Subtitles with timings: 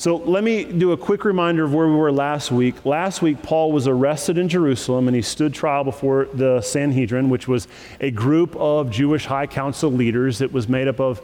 [0.00, 2.86] So let me do a quick reminder of where we were last week.
[2.86, 7.46] Last week, Paul was arrested in Jerusalem and he stood trial before the Sanhedrin, which
[7.46, 7.68] was
[8.00, 10.40] a group of Jewish high council leaders.
[10.40, 11.18] It was made up of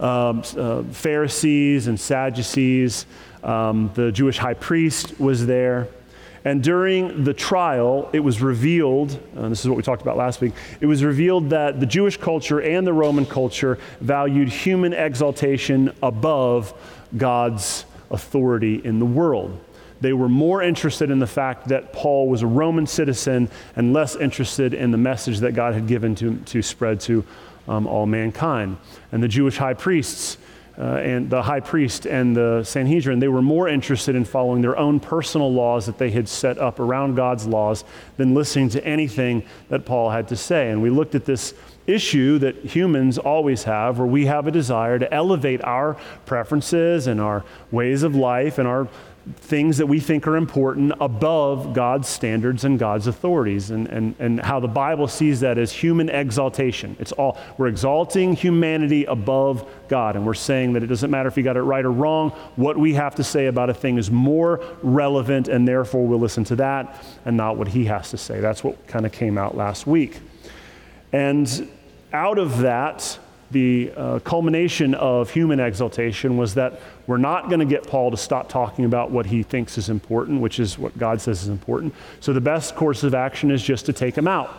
[0.00, 3.04] um, uh, Pharisees and Sadducees.
[3.44, 5.88] Um, the Jewish high priest was there.
[6.46, 10.40] And during the trial, it was revealed, and this is what we talked about last
[10.40, 15.94] week, it was revealed that the Jewish culture and the Roman culture valued human exaltation
[16.02, 16.72] above
[17.14, 19.58] God's authority in the world.
[20.00, 24.16] They were more interested in the fact that Paul was a Roman citizen and less
[24.16, 27.24] interested in the message that God had given to, to spread to
[27.68, 28.78] um, all mankind.
[29.12, 30.38] And the Jewish high priests
[30.76, 34.76] uh, and the high priest and the Sanhedrin, they were more interested in following their
[34.76, 37.84] own personal laws that they had set up around God's laws
[38.16, 40.70] than listening to anything that Paul had to say.
[40.70, 41.54] And we looked at this
[41.86, 47.20] issue that humans always have, where we have a desire to elevate our preferences and
[47.20, 48.88] our ways of life and our
[49.36, 54.40] things that we think are important above God's standards and God's authorities, and, and, and
[54.40, 56.96] how the Bible sees that as human exaltation.
[56.98, 61.36] It's all, we're exalting humanity above God, and we're saying that it doesn't matter if
[61.36, 64.10] you got it right or wrong, what we have to say about a thing is
[64.10, 68.40] more relevant, and therefore we'll listen to that and not what he has to say.
[68.40, 70.18] That's what kind of came out last week.
[71.12, 71.68] And
[72.12, 73.18] out of that,
[73.50, 78.16] the uh, culmination of human exaltation was that we're not going to get Paul to
[78.16, 81.94] stop talking about what he thinks is important, which is what God says is important.
[82.20, 84.50] So the best course of action is just to take him out.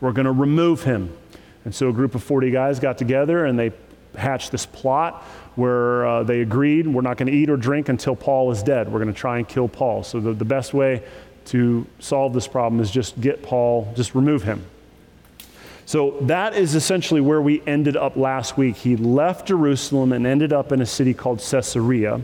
[0.00, 1.16] We're going to remove him.
[1.64, 3.72] And so a group of 40 guys got together and they
[4.16, 5.22] hatched this plot
[5.56, 8.90] where uh, they agreed we're not going to eat or drink until Paul is dead.
[8.90, 10.04] We're going to try and kill Paul.
[10.04, 11.02] So the, the best way
[11.46, 14.64] to solve this problem is just get Paul, just remove him.
[15.88, 18.76] So that is essentially where we ended up last week.
[18.76, 22.20] He left Jerusalem and ended up in a city called Caesarea.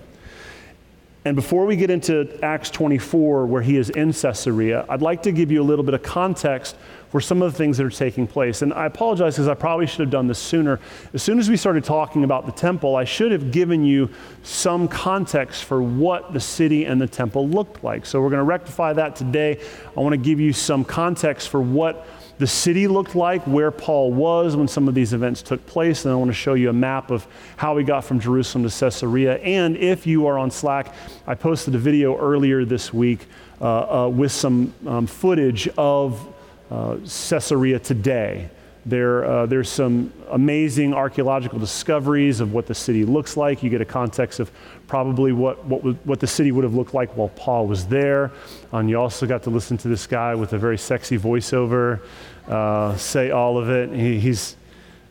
[1.24, 5.32] And before we get into Acts 24, where he is in Caesarea, I'd like to
[5.32, 6.76] give you a little bit of context
[7.08, 8.60] for some of the things that are taking place.
[8.60, 10.78] And I apologize because I probably should have done this sooner.
[11.14, 14.10] As soon as we started talking about the temple, I should have given you
[14.42, 18.04] some context for what the city and the temple looked like.
[18.04, 19.58] So we're going to rectify that today.
[19.96, 22.06] I want to give you some context for what
[22.38, 26.04] the city looked like, where Paul was when some of these events took place.
[26.04, 28.70] And I want to show you a map of how we got from Jerusalem to
[28.70, 29.36] Caesarea.
[29.38, 30.94] And if you are on Slack,
[31.26, 33.26] I posted a video earlier this week
[33.60, 36.34] uh, uh, with some um, footage of
[36.70, 38.50] uh, Caesarea today.
[38.86, 43.62] There, uh, there's some amazing archaeological discoveries of what the city looks like.
[43.62, 44.50] You get a context of
[44.86, 48.30] probably what, what, what the city would have looked like while Paul was there.
[48.72, 52.00] And you also got to listen to this guy with a very sexy voiceover
[52.48, 53.90] uh, say all of it.
[53.90, 54.56] He, he's,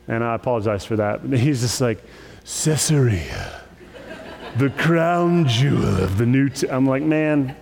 [0.08, 1.22] and I apologize for that.
[1.24, 2.02] He's just like,
[2.44, 3.62] Caesarea,
[4.56, 6.50] the crown jewel of the new.
[6.70, 7.56] i I'm like, man,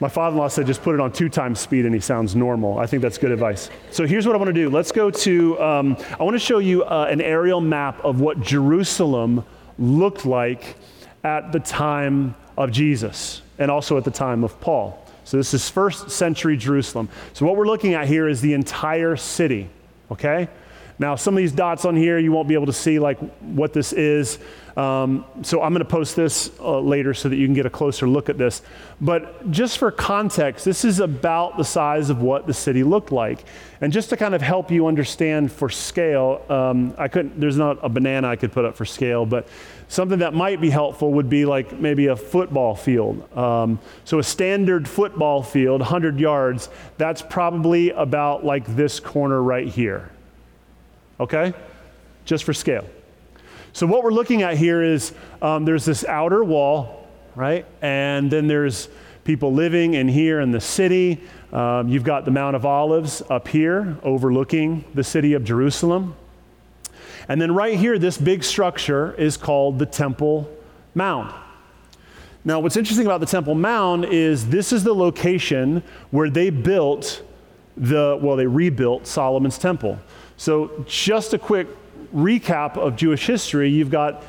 [0.00, 2.36] my father in law said just put it on two times speed and he sounds
[2.36, 2.78] normal.
[2.78, 3.70] I think that's good advice.
[3.90, 4.70] So here's what I want to do.
[4.70, 8.40] Let's go to, um, I want to show you uh, an aerial map of what
[8.40, 9.44] Jerusalem
[9.78, 10.76] looked like
[11.24, 15.04] at the time of Jesus and also at the time of Paul.
[15.24, 17.08] So this is first century Jerusalem.
[17.34, 19.68] So what we're looking at here is the entire city,
[20.10, 20.48] okay?
[20.98, 23.72] Now, some of these dots on here, you won't be able to see like what
[23.72, 24.38] this is.
[24.76, 27.70] Um, so I'm going to post this uh, later so that you can get a
[27.70, 28.62] closer look at this.
[29.00, 33.44] But just for context, this is about the size of what the city looked like.
[33.80, 37.78] And just to kind of help you understand for scale, um, I couldn't, there's not
[37.82, 39.48] a banana I could put up for scale, but
[39.88, 43.36] something that might be helpful would be like maybe a football field.
[43.36, 49.66] Um, so a standard football field, 100 yards, that's probably about like this corner right
[49.66, 50.10] here
[51.20, 51.52] okay?
[52.24, 52.88] Just for scale.
[53.72, 55.12] So, what we're looking at here is
[55.42, 57.66] um, there's this outer wall, right?
[57.82, 58.88] And then there's
[59.24, 61.20] people living in here in the city.
[61.52, 66.16] Um, you've got the Mount of Olives up here overlooking the city of Jerusalem.
[67.28, 70.50] And then right here, this big structure is called the Temple
[70.94, 71.34] Mount.
[72.44, 77.22] Now, what's interesting about the Temple Mount is this is the location where they built
[77.76, 79.98] the, well, they rebuilt Solomon's temple.
[80.38, 81.66] So, just a quick
[82.14, 84.22] recap of Jewish history you've got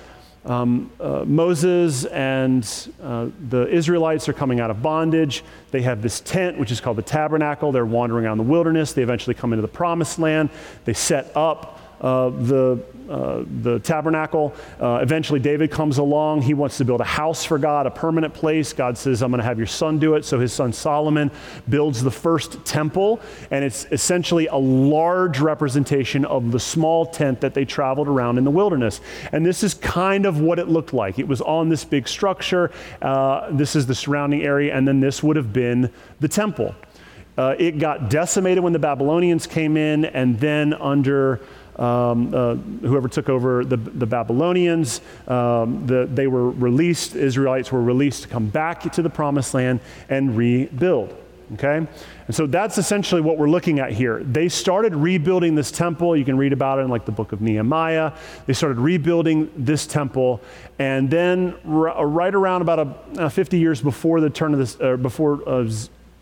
[0.44, 2.68] um, uh, Moses and
[3.00, 5.44] uh, the Israelites are coming out of bondage.
[5.70, 7.72] They have this tent, which is called the tabernacle.
[7.72, 8.92] They're wandering around the wilderness.
[8.94, 10.50] They eventually come into the promised land.
[10.84, 14.54] They set up uh, the, uh, the tabernacle.
[14.80, 16.42] Uh, eventually, David comes along.
[16.42, 18.72] He wants to build a house for God, a permanent place.
[18.72, 20.26] God says, I'm going to have your son do it.
[20.26, 21.32] So his son Solomon
[21.68, 23.20] builds the first temple,
[23.52, 28.44] and it's essentially a large representation of the small tent that they traveled around in
[28.44, 29.02] the wilderness.
[29.32, 31.20] And this is kind of what it looked like.
[31.20, 32.72] It was on this big structure.
[33.02, 36.76] Uh, this is the surrounding area, and then this would have been the temple.
[37.38, 41.40] Uh, it got decimated when the Babylonians came in, and then under
[41.80, 47.82] um, uh, whoever took over the, the Babylonians, um, the, they were released, Israelites were
[47.82, 49.80] released to come back to the promised land
[50.10, 51.16] and rebuild.
[51.54, 51.78] Okay?
[51.78, 54.24] And so that's essentially what we're looking at here.
[54.24, 56.16] They started rebuilding this temple.
[56.16, 58.14] You can read about it in like the book of Nehemiah.
[58.46, 60.42] They started rebuilding this temple.
[60.78, 64.80] And then, r- right around about a, uh, 50 years before the turn of this,
[64.80, 65.68] uh, before uh,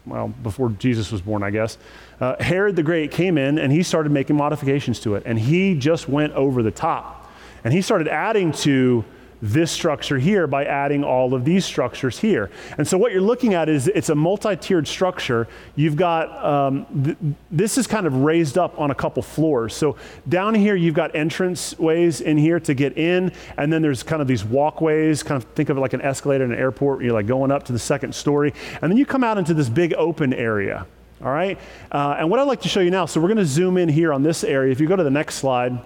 [0.08, 1.78] well, before Jesus was born, I guess,
[2.20, 5.24] uh, Herod the Great came in and he started making modifications to it.
[5.26, 7.30] And he just went over the top.
[7.64, 9.04] And he started adding to
[9.42, 12.50] this structure here by adding all of these structures here.
[12.78, 15.48] And so what you're looking at is it's a multi-tiered structure.
[15.76, 17.18] You've got, um, th-
[17.52, 19.76] this is kind of raised up on a couple floors.
[19.76, 19.96] So
[20.28, 23.32] down here, you've got entrance ways in here to get in.
[23.58, 26.44] And then there's kind of these walkways, kind of think of it like an escalator
[26.44, 27.04] in an airport.
[27.04, 28.54] You're like going up to the second story.
[28.82, 30.88] And then you come out into this big open area.
[31.24, 31.60] All right.
[31.92, 33.90] Uh, and what I'd like to show you now, so we're going to zoom in
[33.90, 34.72] here on this area.
[34.72, 35.80] If you go to the next slide,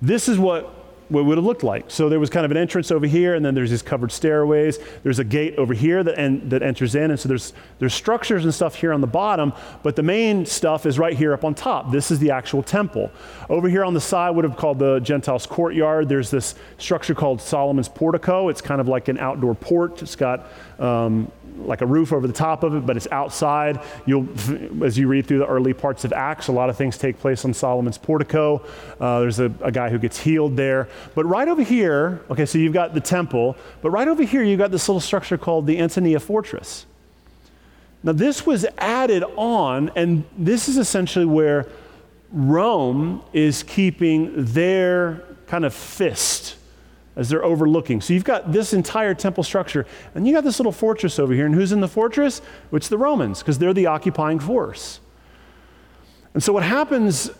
[0.00, 0.77] this is what
[1.08, 1.90] what would have looked like.
[1.90, 4.78] So there was kind of an entrance over here, and then there's these covered stairways.
[5.02, 8.44] There's a gate over here that, en- that enters in, and so there's, there's structures
[8.44, 9.52] and stuff here on the bottom,
[9.82, 11.90] but the main stuff is right here up on top.
[11.90, 13.10] This is the actual temple.
[13.48, 16.08] Over here on the side would have called the Gentiles' courtyard.
[16.08, 18.48] There's this structure called Solomon's portico.
[18.48, 20.02] It's kind of like an outdoor port.
[20.02, 20.46] It's got
[20.78, 21.30] um,
[21.64, 23.80] like a roof over the top of it, but it's outside.
[24.06, 24.28] You'll,
[24.84, 27.44] as you read through the early parts of Acts, a lot of things take place
[27.44, 28.64] on Solomon's portico.
[29.00, 30.88] Uh, there's a, a, guy who gets healed there.
[31.14, 34.58] But right over here, okay, so you've got the temple, but right over here, you've
[34.58, 36.86] got this little structure called the Antonia Fortress.
[38.02, 41.66] Now, this was added on, and this is essentially where
[42.30, 46.57] Rome is keeping their kind of fist
[47.18, 48.00] as they're overlooking.
[48.00, 49.84] So you've got this entire temple structure,
[50.14, 51.44] and you got this little fortress over here.
[51.44, 52.40] And who's in the fortress?
[52.72, 55.00] It's the Romans, because they're the occupying force.
[56.32, 57.30] And so what happens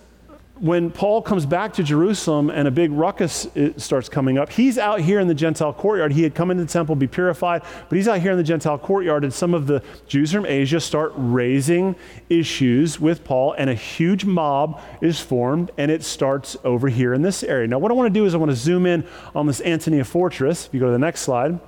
[0.60, 4.78] when Paul comes back to Jerusalem and a big ruckus uh, starts coming up, he's
[4.78, 6.12] out here in the Gentile courtyard.
[6.12, 8.78] He had come into the temple, be purified, but he's out here in the Gentile
[8.78, 11.94] courtyard, and some of the Jews from Asia start raising
[12.28, 17.22] issues with Paul, and a huge mob is formed, and it starts over here in
[17.22, 17.68] this area.
[17.68, 20.04] Now, what I want to do is I want to zoom in on this Antonia
[20.04, 20.66] fortress.
[20.66, 21.58] If you go to the next slide.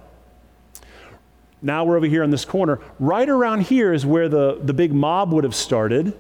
[1.63, 2.81] Now we're over here in this corner.
[2.99, 6.19] Right around here is where the, the big mob would have started.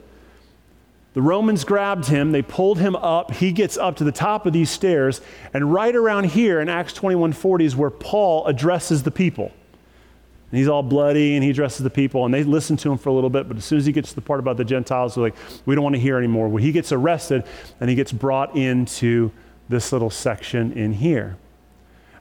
[1.12, 3.32] The Romans grabbed him, they pulled him up.
[3.32, 5.20] He gets up to the top of these stairs,
[5.52, 9.50] and right around here in Acts 21:40 is where Paul addresses the people.
[10.50, 13.08] And he's all bloody and he addresses the people, and they listen to him for
[13.08, 15.14] a little bit, but as soon as he gets to the part about the Gentiles,
[15.14, 16.48] they're like, we don't want to hear anymore.
[16.48, 17.44] Well, he gets arrested
[17.80, 19.30] and he gets brought into
[19.68, 21.36] this little section in here.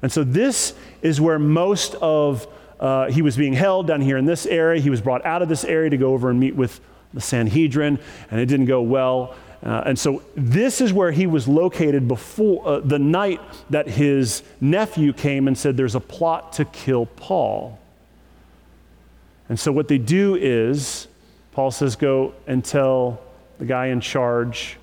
[0.01, 2.47] And so this is where most of
[2.79, 4.79] uh, he was being held down here in this area.
[4.79, 6.79] He was brought out of this area to go over and meet with
[7.13, 7.99] the Sanhedrin,
[8.31, 9.35] and it didn't go well.
[9.61, 14.41] Uh, and so this is where he was located before uh, the night that his
[14.61, 17.77] nephew came and said, There's a plot to kill Paul.
[19.49, 21.07] And so what they do is,
[21.51, 23.21] Paul says, Go and tell
[23.57, 24.77] the guy in charge.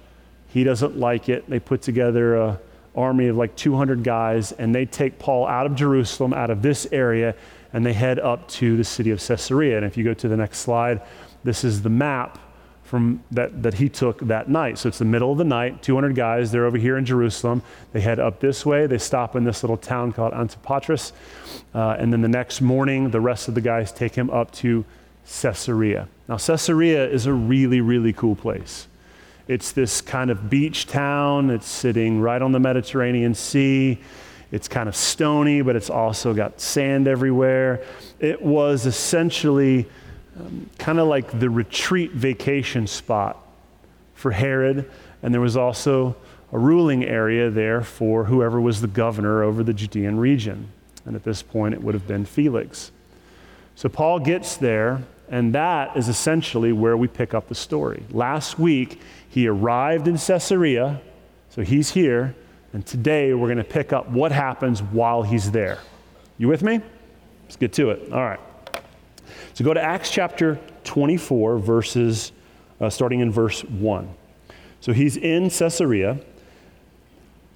[0.49, 1.49] He doesn't like it.
[1.49, 2.61] They put together a
[2.97, 6.89] army of like 200 guys, and they take Paul out of Jerusalem, out of this
[6.91, 7.35] area,
[7.73, 9.77] and they head up to the city of Caesarea.
[9.77, 11.03] And if you go to the next slide,
[11.45, 12.39] this is the map
[12.87, 14.79] from that, that he took that night.
[14.79, 17.63] So it's the middle of the night, 200 guys, they're over here in Jerusalem.
[17.93, 18.87] They head up this way.
[18.87, 21.13] They stop in this little town called Antipatris.
[21.75, 24.85] Uh, and then the next morning, the rest of the guys take him up to
[25.43, 26.09] Caesarea.
[26.29, 28.87] Now, Caesarea is a really, really cool place.
[29.49, 31.51] It's this kind of beach town.
[31.51, 33.99] It's sitting right on the Mediterranean Sea.
[34.53, 37.85] It's kind of stony, but it's also got sand everywhere.
[38.21, 39.87] It was essentially
[40.39, 43.39] um, kind of like the retreat vacation spot
[44.15, 44.91] for Herod.
[45.23, 46.17] And there was also
[46.53, 50.69] a ruling area there for whoever was the governor over the Judean region.
[51.05, 52.91] And at this point, it would have been Felix.
[53.75, 58.03] So Paul gets there, and that is essentially where we pick up the story.
[58.11, 61.01] Last week, he arrived in Caesarea,
[61.51, 62.35] so he's here.
[62.73, 65.79] And today we're going to pick up what happens while he's there.
[66.39, 66.81] You with me?
[67.45, 68.13] Let's get to it.
[68.13, 68.41] All right.
[69.57, 72.31] So go to Acts chapter 24, verses,
[72.79, 74.07] uh, starting in verse 1.
[74.83, 76.11] So he's in Caesarea.
[76.11, 76.21] And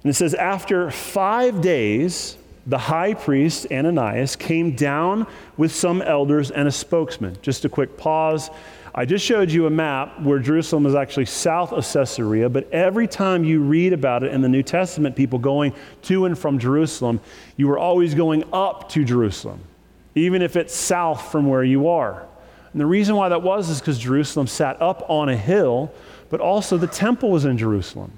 [0.09, 5.27] it says, After five days, the high priest Ananias came down
[5.57, 7.37] with some elders and a spokesman.
[7.43, 8.49] Just a quick pause.
[8.95, 13.07] I just showed you a map where Jerusalem is actually south of Caesarea, but every
[13.07, 17.19] time you read about it in the New Testament, people going to and from Jerusalem,
[17.57, 19.61] you were always going up to Jerusalem,
[20.15, 22.25] even if it's south from where you are.
[22.71, 25.91] And the reason why that was is because Jerusalem sat up on a hill,
[26.29, 28.11] but also the temple was in Jerusalem.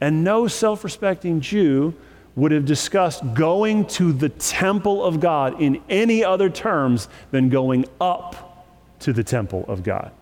[0.00, 1.94] And no self respecting Jew
[2.36, 7.84] would have discussed going to the temple of God in any other terms than going
[8.00, 8.66] up
[9.00, 10.12] to the temple of God.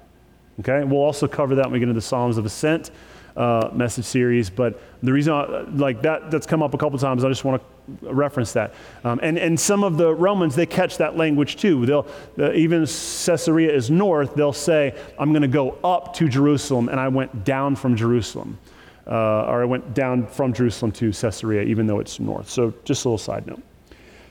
[0.60, 2.90] Okay, we'll also cover that when we get into the Psalms of Ascent
[3.37, 4.50] uh, message series.
[4.50, 7.25] But the reason, I, like that, that's come up a couple times.
[7.25, 8.75] I just want to reference that.
[9.04, 11.87] Um, and and some of the Romans they catch that language too.
[11.87, 12.07] They'll
[12.54, 14.35] even Caesarea is north.
[14.35, 18.59] They'll say, "I'm going to go up to Jerusalem," and I went down from Jerusalem,
[19.07, 19.11] uh,
[19.47, 22.49] or I went down from Jerusalem to Caesarea, even though it's north.
[22.49, 23.62] So just a little side note.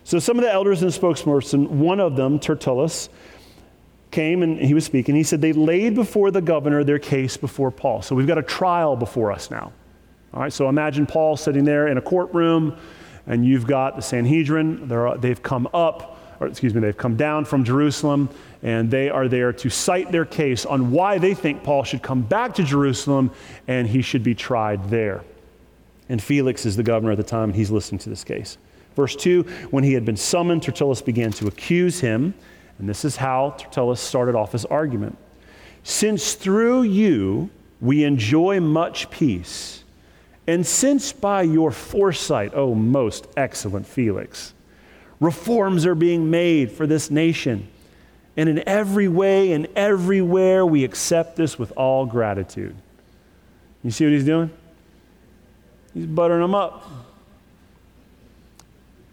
[0.04, 3.10] So some of the elders and spokesperson, one of them, Tertullus
[4.12, 5.16] came and he was speaking.
[5.16, 8.02] He said, They laid before the governor their case before Paul.
[8.02, 9.74] So we've got a trial before us now.
[10.34, 12.78] All right, so imagine Paul sitting there in a courtroom,
[13.28, 14.92] and you've got the Sanhedrin.
[14.92, 18.30] Are, they've come up, or excuse me, they've come down from Jerusalem,
[18.64, 22.22] and they are there to cite their case on why they think Paul should come
[22.22, 23.32] back to Jerusalem
[23.68, 25.24] and he should be tried there.
[26.10, 28.58] And Felix is the governor at the time, and he's listening to this case.
[28.96, 32.34] Verse 2 When he had been summoned, Tertullus began to accuse him.
[32.80, 35.18] And this is how Tertullus started off his argument.
[35.84, 39.84] Since through you we enjoy much peace,
[40.48, 44.54] and since by your foresight, O oh, most excellent Felix,
[45.20, 47.68] reforms are being made for this nation,
[48.38, 52.76] and in every way and everywhere we accept this with all gratitude.
[53.84, 54.50] You see what he's doing?
[55.94, 56.84] He's buttering him up.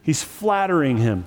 [0.03, 1.25] He's flattering him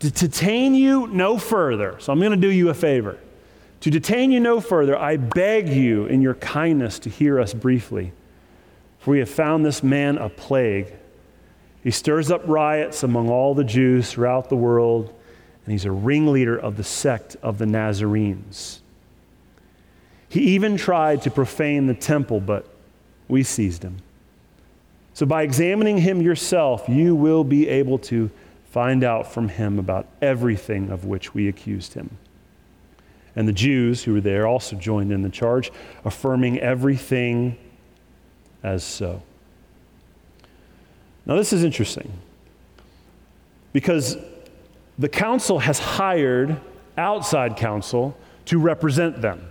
[0.00, 1.96] to detain you no further.
[1.98, 3.18] So I'm going to do you a favor.
[3.80, 8.12] To detain you no further, I beg you in your kindness to hear us briefly.
[8.98, 10.92] For we have found this man a plague.
[11.84, 15.14] He stirs up riots among all the Jews throughout the world,
[15.64, 18.80] and he's a ringleader of the sect of the Nazarenes.
[20.28, 22.66] He even tried to profane the temple, but
[23.28, 23.98] we seized him.
[25.14, 28.30] So, by examining him yourself, you will be able to
[28.70, 32.18] find out from him about everything of which we accused him.
[33.36, 35.70] And the Jews who were there also joined in the charge,
[36.04, 37.56] affirming everything
[38.62, 39.22] as so.
[41.26, 42.10] Now, this is interesting
[43.72, 44.16] because
[44.98, 46.58] the council has hired
[46.96, 48.16] outside counsel
[48.46, 49.46] to represent them.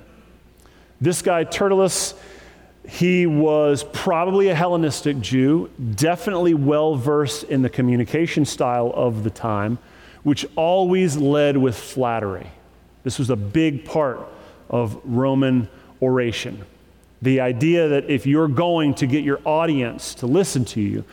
[0.99, 2.15] This guy, Tertullus,
[2.87, 9.29] he was probably a Hellenistic Jew, definitely well versed in the communication style of the
[9.29, 9.77] time,
[10.23, 12.49] which always led with flattery.
[13.05, 14.19] This was a big part
[14.69, 15.69] of Roman
[16.01, 16.65] oration.
[17.21, 21.05] The idea that if you're going to get your audience to listen to you,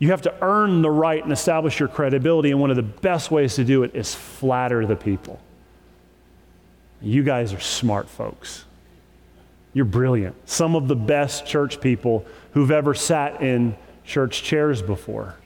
[0.00, 3.30] you have to earn the right and establish your credibility, and one of the best
[3.30, 5.40] ways to do it is flatter the people.
[7.00, 8.64] You guys are smart folks.
[9.72, 10.34] You're brilliant.
[10.48, 15.36] Some of the best church people who've ever sat in church chairs before.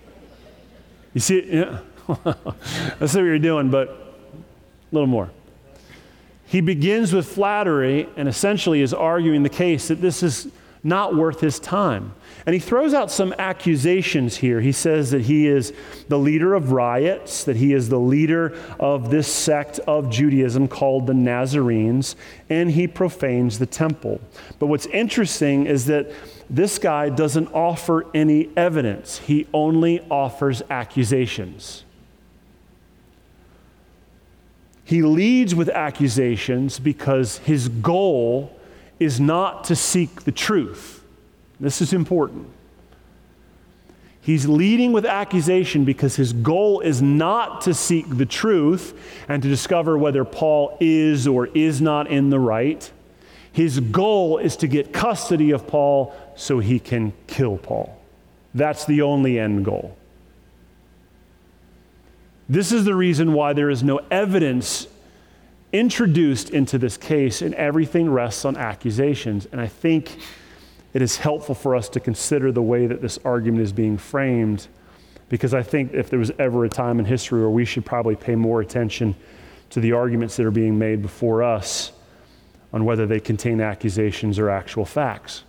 [1.12, 1.80] You see, yeah.
[2.09, 5.30] I see what you're doing, but a little more.
[6.50, 10.49] He begins with flattery and essentially is arguing the case that this is
[10.83, 12.12] not worth his time.
[12.45, 14.61] And he throws out some accusations here.
[14.61, 15.73] He says that he is
[16.09, 21.07] the leader of riots, that he is the leader of this sect of Judaism called
[21.07, 22.16] the Nazarenes,
[22.49, 24.21] and he profanes the temple.
[24.59, 26.11] But what's interesting is that
[26.49, 31.85] this guy doesn't offer any evidence, he only offers accusations.
[34.91, 38.59] He leads with accusations because his goal
[38.99, 41.05] is not to seek the truth.
[41.61, 42.49] This is important.
[44.21, 49.49] He's leading with accusation because his goal is not to seek the truth and to
[49.49, 52.91] discover whether Paul is or is not in the right.
[53.53, 57.97] His goal is to get custody of Paul so he can kill Paul.
[58.55, 59.97] That's the only end goal.
[62.50, 64.88] This is the reason why there is no evidence
[65.73, 69.47] introduced into this case, and everything rests on accusations.
[69.52, 70.19] And I think
[70.92, 74.66] it is helpful for us to consider the way that this argument is being framed
[75.28, 78.16] because I think if there was ever a time in history where we should probably
[78.16, 79.14] pay more attention
[79.71, 81.92] to the arguments that are being made before us
[82.73, 85.45] on whether they contain accusations or actual facts.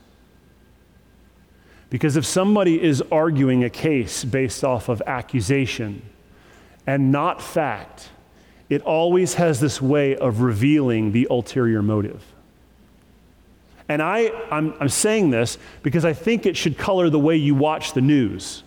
[1.89, 6.03] Because if somebody is arguing a case based off of accusation
[6.87, 8.09] and not fact,
[8.69, 12.23] it always has this way of revealing the ulterior motive.
[13.89, 17.53] And I, I'm, I'm saying this because I think it should color the way you
[17.53, 18.63] watch the news.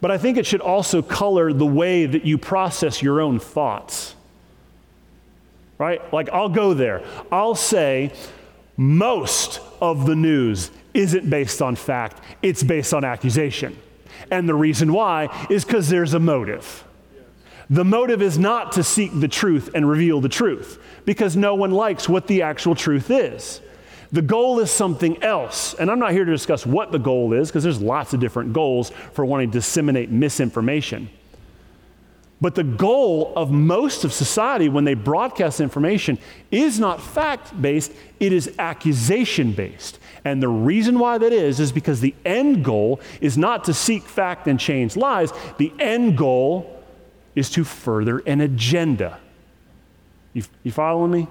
[0.00, 4.14] But I think it should also color the way that you process your own thoughts.
[5.78, 6.00] Right?
[6.12, 7.02] Like, I'll go there.
[7.32, 8.12] I'll say,
[8.76, 13.78] most of the news isn't based on fact, it's based on accusation.
[14.30, 16.84] And the reason why is because there's a motive.
[17.68, 21.72] The motive is not to seek the truth and reveal the truth because no one
[21.72, 23.60] likes what the actual truth is.
[24.12, 25.74] The goal is something else.
[25.74, 28.52] And I'm not here to discuss what the goal is because there's lots of different
[28.52, 31.10] goals for wanting to disseminate misinformation.
[32.40, 36.18] But the goal of most of society when they broadcast information
[36.50, 39.98] is not fact based, it is accusation based.
[40.24, 44.02] And the reason why that is, is because the end goal is not to seek
[44.02, 45.32] fact and change lies.
[45.56, 46.82] The end goal
[47.34, 49.18] is to further an agenda.
[50.34, 51.28] You, you following me?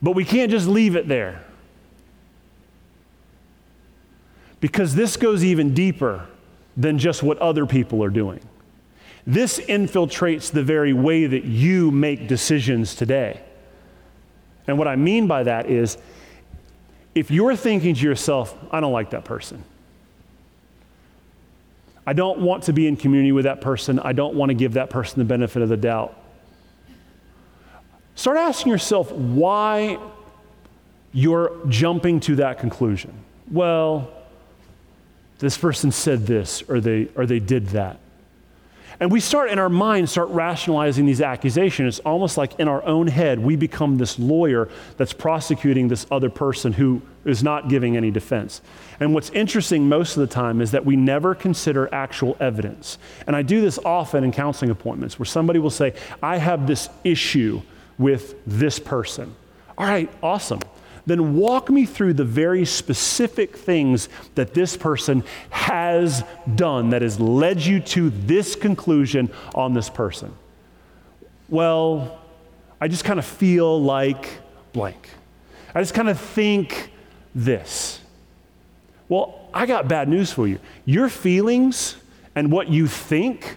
[0.00, 1.44] But we can't just leave it there.
[4.60, 6.28] Because this goes even deeper
[6.78, 8.40] than just what other people are doing.
[9.26, 13.42] This infiltrates the very way that you make decisions today.
[14.66, 15.98] And what I mean by that is
[17.14, 19.64] if you're thinking to yourself, I don't like that person,
[22.06, 23.98] I don't want to be in community with that person.
[23.98, 26.16] I don't want to give that person the benefit of the doubt.
[28.14, 29.98] Start asking yourself why
[31.12, 33.12] you're jumping to that conclusion.
[33.50, 34.10] Well,
[35.38, 37.98] this person said this or they or they did that.
[39.00, 41.98] And we start in our mind, start rationalizing these accusations.
[41.98, 46.28] It's almost like in our own head, we become this lawyer that's prosecuting this other
[46.28, 48.60] person who is not giving any defense.
[48.98, 52.98] And what's interesting most of the time is that we never consider actual evidence.
[53.28, 56.88] And I do this often in counseling appointments where somebody will say, I have this
[57.04, 57.62] issue
[57.98, 59.32] with this person.
[59.76, 60.60] All right, awesome
[61.08, 67.18] then walk me through the very specific things that this person has done that has
[67.20, 70.32] led you to this conclusion on this person.
[71.48, 72.20] Well,
[72.80, 74.38] I just kind of feel like
[74.72, 75.08] blank.
[75.74, 76.90] I just kind of think
[77.34, 78.00] this.
[79.08, 80.58] Well, I got bad news for you.
[80.84, 81.96] Your feelings
[82.34, 83.56] and what you think,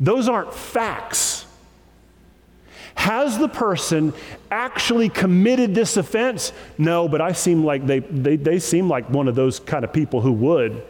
[0.00, 1.44] those aren't facts.
[2.98, 4.12] Has the person
[4.50, 6.52] actually committed this offense?
[6.78, 9.92] No, but I seem like they, they, they seem like one of those kind of
[9.92, 10.82] people who would.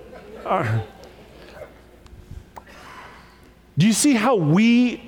[3.76, 5.02] Do you see how we,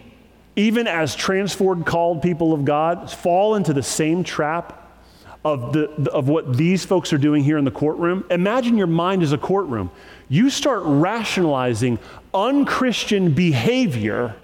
[0.56, 5.02] even as transformed, called people of God, fall into the same trap
[5.42, 8.26] of, the, of what these folks are doing here in the courtroom?
[8.30, 9.90] Imagine your mind is a courtroom.
[10.28, 11.98] You start rationalizing
[12.34, 14.36] unchristian behavior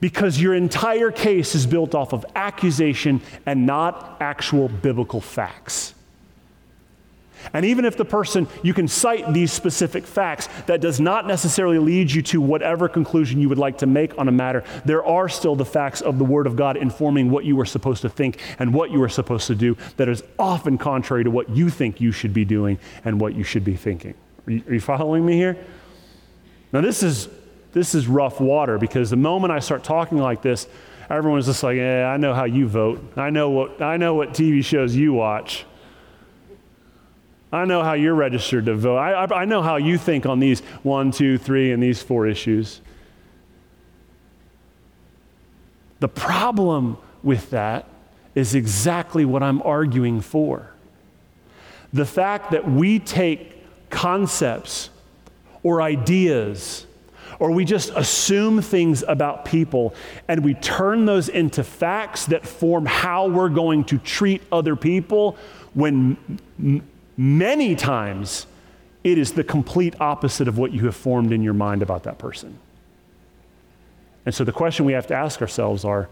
[0.00, 5.94] because your entire case is built off of accusation and not actual biblical facts.
[7.52, 11.78] And even if the person, you can cite these specific facts, that does not necessarily
[11.78, 14.64] lead you to whatever conclusion you would like to make on a matter.
[14.84, 18.02] There are still the facts of the Word of God informing what you were supposed
[18.02, 21.48] to think and what you were supposed to do that is often contrary to what
[21.50, 24.14] you think you should be doing and what you should be thinking.
[24.46, 25.56] Are you, are you following me here?
[26.72, 27.28] Now, this is
[27.72, 30.66] this is rough water because the moment I start talking like this,
[31.10, 33.02] everyone's just like, yeah, I know how you vote.
[33.16, 35.64] I know what, I know what TV shows you watch.
[37.50, 38.98] I know how you're registered to vote.
[38.98, 42.26] I, I, I know how you think on these one, two, three, and these four
[42.26, 42.80] issues.
[46.00, 47.86] The problem with that
[48.34, 50.72] is exactly what I'm arguing for.
[51.92, 53.54] The fact that we take
[53.90, 54.90] concepts
[55.62, 56.86] or ideas
[57.38, 59.94] or we just assume things about people
[60.26, 65.36] and we turn those into facts that form how we're going to treat other people
[65.74, 66.16] when
[66.58, 68.46] m- many times
[69.04, 72.18] it is the complete opposite of what you have formed in your mind about that
[72.18, 72.58] person.
[74.26, 76.08] And so the question we have to ask ourselves are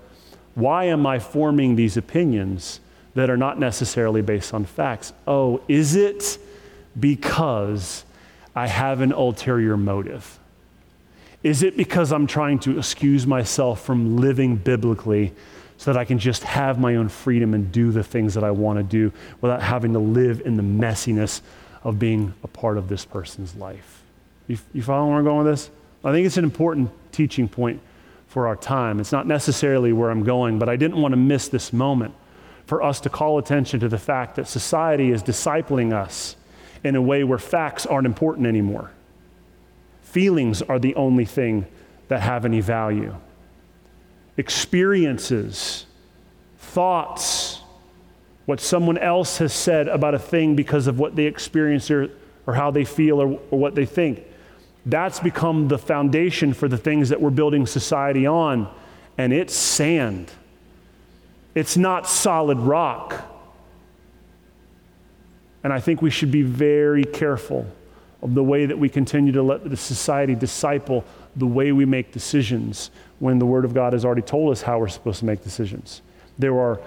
[0.54, 2.80] why am I forming these opinions
[3.14, 5.12] that are not necessarily based on facts?
[5.26, 6.38] Oh, is it
[6.98, 8.04] because
[8.54, 10.38] I have an ulterior motive?
[11.46, 15.32] Is it because I'm trying to excuse myself from living biblically
[15.76, 18.50] so that I can just have my own freedom and do the things that I
[18.50, 21.42] want to do without having to live in the messiness
[21.84, 24.02] of being a part of this person's life.
[24.48, 25.70] You, you follow where I'm going with this?
[26.02, 27.80] I think it's an important teaching point
[28.26, 28.98] for our time.
[28.98, 32.12] It's not necessarily where I'm going, but I didn't want to miss this moment
[32.66, 36.34] for us to call attention to the fact that society is discipling us
[36.82, 38.90] in a way where facts aren't important anymore.
[40.06, 41.66] Feelings are the only thing
[42.08, 43.14] that have any value.
[44.36, 45.84] Experiences,
[46.58, 47.60] thoughts,
[48.46, 52.08] what someone else has said about a thing because of what they experience or,
[52.46, 54.22] or how they feel or, or what they think.
[54.86, 58.72] That's become the foundation for the things that we're building society on,
[59.18, 60.30] and it's sand.
[61.56, 63.24] It's not solid rock.
[65.64, 67.66] And I think we should be very careful
[68.22, 71.04] of the way that we continue to let the society disciple
[71.36, 74.78] the way we make decisions when the Word of God has already told us how
[74.78, 76.02] we're supposed to make decisions.
[76.38, 76.80] There are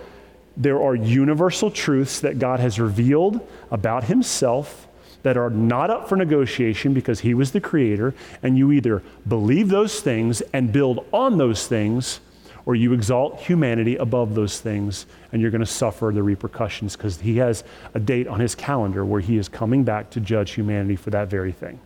[0.58, 4.88] there are universal truths that God has revealed about himself
[5.24, 8.14] that are not up for negotiation because he was the creator,
[8.44, 12.20] and you either believe those things and build on those things,
[12.66, 17.20] or you exalt humanity above those things, and you're going to suffer the repercussions because
[17.20, 20.96] he has a date on his calendar where he is coming back to judge humanity
[20.96, 21.80] for that very thing.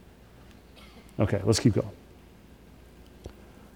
[1.20, 1.90] Okay, let's keep going.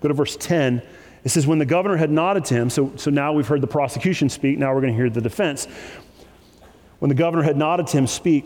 [0.01, 0.81] Go to verse 10
[1.27, 3.67] it says, When the governor had nodded to him, so, so now we've heard the
[3.67, 5.67] prosecution speak, now we're going to hear the defense.
[6.99, 8.45] When the governor had nodded to him, speak,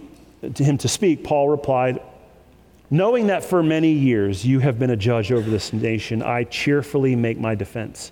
[0.55, 2.01] to him to speak, Paul replied,
[2.89, 7.15] Knowing that for many years you have been a judge over this nation, I cheerfully
[7.15, 8.11] make my defense.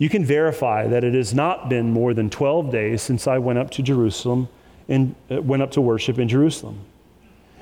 [0.00, 3.58] You can verify that it has not been more than 12 days since I went
[3.58, 4.48] up to Jerusalem
[4.88, 6.80] and uh, went up to worship in Jerusalem.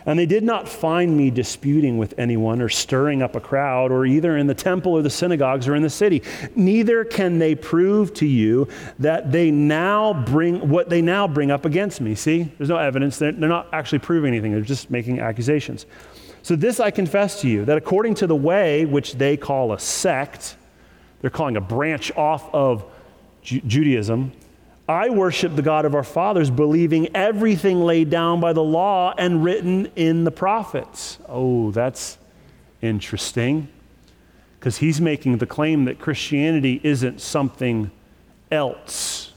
[0.06, 4.06] And they did not find me disputing with anyone or stirring up a crowd, or
[4.06, 6.22] either in the temple or the synagogues or in the city.
[6.54, 8.68] Neither can they prove to you
[9.00, 12.14] that they now bring what they now bring up against me.
[12.14, 13.18] See, there's no evidence.
[13.18, 15.86] They're, they're not actually proving anything, they're just making accusations.
[16.44, 19.80] So, this I confess to you that according to the way which they call a
[19.80, 20.56] sect,
[21.20, 22.84] they're calling a branch off of
[23.42, 24.32] Ju- Judaism,
[24.88, 29.44] I worship the God of our fathers, believing everything laid down by the law and
[29.44, 31.18] written in the prophets.
[31.28, 32.16] Oh, that's
[32.80, 33.68] interesting.
[34.58, 37.90] Because he's making the claim that Christianity isn't something
[38.50, 39.32] else,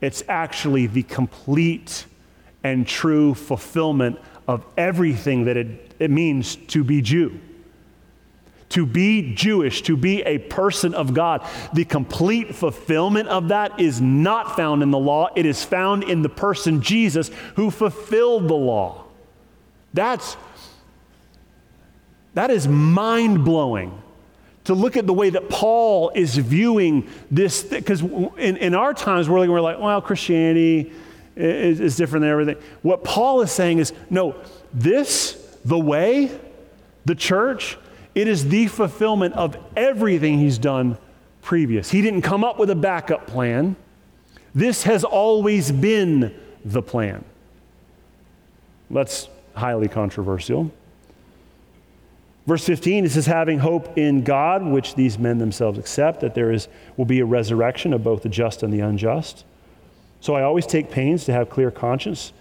[0.00, 2.06] it's actually the complete
[2.64, 7.40] and true fulfillment of everything that it, it means to be Jew
[8.70, 11.46] to be Jewish, to be a person of God.
[11.72, 16.22] The complete fulfillment of that is not found in the law, it is found in
[16.22, 19.04] the person Jesus who fulfilled the law.
[19.92, 20.36] That's
[22.34, 24.02] that is mind blowing
[24.64, 29.28] to look at the way that Paul is viewing this, because in, in our times,
[29.28, 30.92] we're like, we're like, well, Christianity
[31.36, 32.56] is, is different than everything.
[32.82, 34.34] What Paul is saying is, no,
[34.72, 36.30] this, the way,
[37.04, 37.76] the church,
[38.14, 40.98] it is the fulfillment of everything he's done
[41.42, 41.90] previous.
[41.90, 43.76] He didn't come up with a backup plan.
[44.54, 47.24] This has always been the plan.
[48.90, 50.70] That's highly controversial.
[52.46, 56.52] Verse 15, it says, having hope in God, which these men themselves accept, that there
[56.52, 59.44] is, will be a resurrection of both the just and the unjust.
[60.20, 62.32] So I always take pains to have clear conscience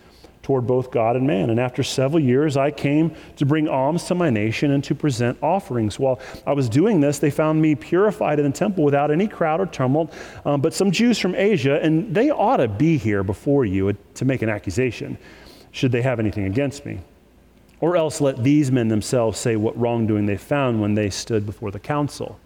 [0.43, 1.49] toward both God and man.
[1.49, 5.38] And after several years, I came to bring alms to my nation and to present
[5.41, 5.97] offerings.
[5.97, 9.62] While I was doing this, they found me purified in the temple without any crowd
[9.62, 10.13] or tumult.
[10.45, 14.25] Um, but some Jews from Asia, and they ought to be here before you to
[14.25, 15.17] make an accusation,
[15.71, 16.99] should they have anything against me.
[17.79, 21.71] Or else let these men themselves say what wrongdoing they found when they stood before
[21.71, 22.39] the council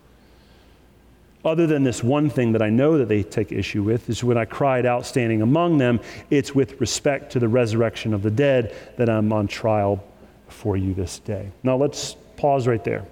[1.46, 4.38] other than this one thing that I know that they take issue with, is when
[4.38, 8.76] I cried out standing among them, it's with respect to the resurrection of the dead
[8.98, 10.04] that I'm on trial
[10.48, 11.52] for you this day.
[11.64, 13.06] Now let's pause right there.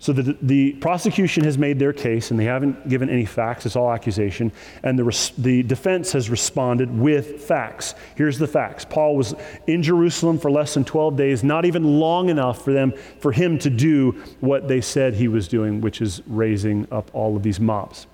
[0.00, 3.66] So the, the prosecution has made their case and they haven't given any facts.
[3.66, 4.50] It's all accusation.
[4.82, 7.94] And the, res, the defense has responded with facts.
[8.16, 9.34] Here's the facts Paul was
[9.66, 13.58] in Jerusalem for less than 12 days, not even long enough for, them, for him
[13.58, 17.60] to do what they said he was doing, which is raising up all of these
[17.60, 18.06] mobs.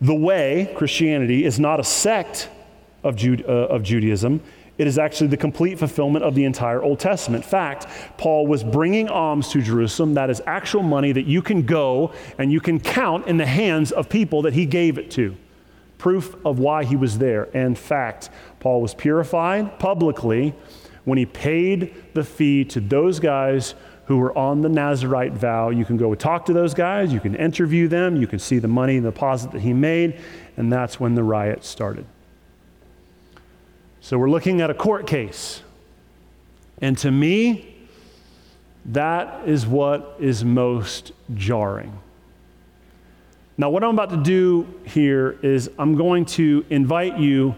[0.00, 2.48] The way, Christianity, is not a sect
[3.04, 4.40] of, Jude, uh, of Judaism.
[4.78, 7.44] It is actually the complete fulfillment of the entire Old Testament.
[7.44, 7.86] In fact,
[8.18, 10.14] Paul was bringing alms to Jerusalem.
[10.14, 13.90] That is actual money that you can go and you can count in the hands
[13.90, 15.36] of people that he gave it to.
[15.96, 17.44] Proof of why he was there.
[17.44, 18.28] In fact,
[18.60, 20.54] Paul was purified publicly
[21.04, 23.74] when he paid the fee to those guys
[24.06, 25.70] who were on the Nazarite vow.
[25.70, 28.68] You can go talk to those guys, you can interview them, you can see the
[28.68, 30.20] money and the deposit that he made,
[30.56, 32.06] and that's when the riot started.
[34.06, 35.64] So we're looking at a court case.
[36.80, 37.74] And to me,
[38.84, 41.98] that is what is most jarring.
[43.58, 47.56] Now, what I'm about to do here is I'm going to invite you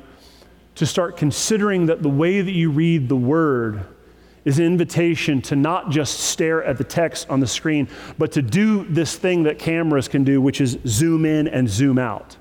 [0.77, 3.85] to start considering that the way that you read the word
[4.47, 8.41] is an invitation to not just stare at the text on the screen, but to
[8.41, 12.39] do this thing that cameras can do, which is zoom in and zoom out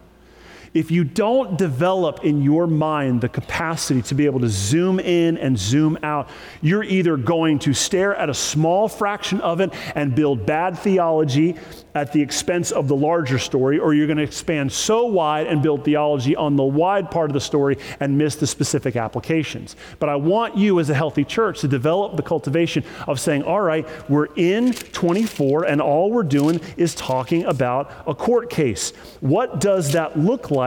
[0.77, 5.35] if you don't develop in your mind the capacity to be able to zoom in
[5.39, 6.29] and zoom out,
[6.61, 11.55] you're either going to stare at a small fraction of it and build bad theology
[11.95, 15.63] at the expense of the larger story, or you're going to expand so wide and
[15.63, 19.75] build theology on the wide part of the story and miss the specific applications.
[19.97, 23.61] But I want you as a healthy church to develop the cultivation of saying, all
[23.61, 28.91] right, we're in 24 and all we're doing is talking about a court case.
[29.21, 30.66] What does that look like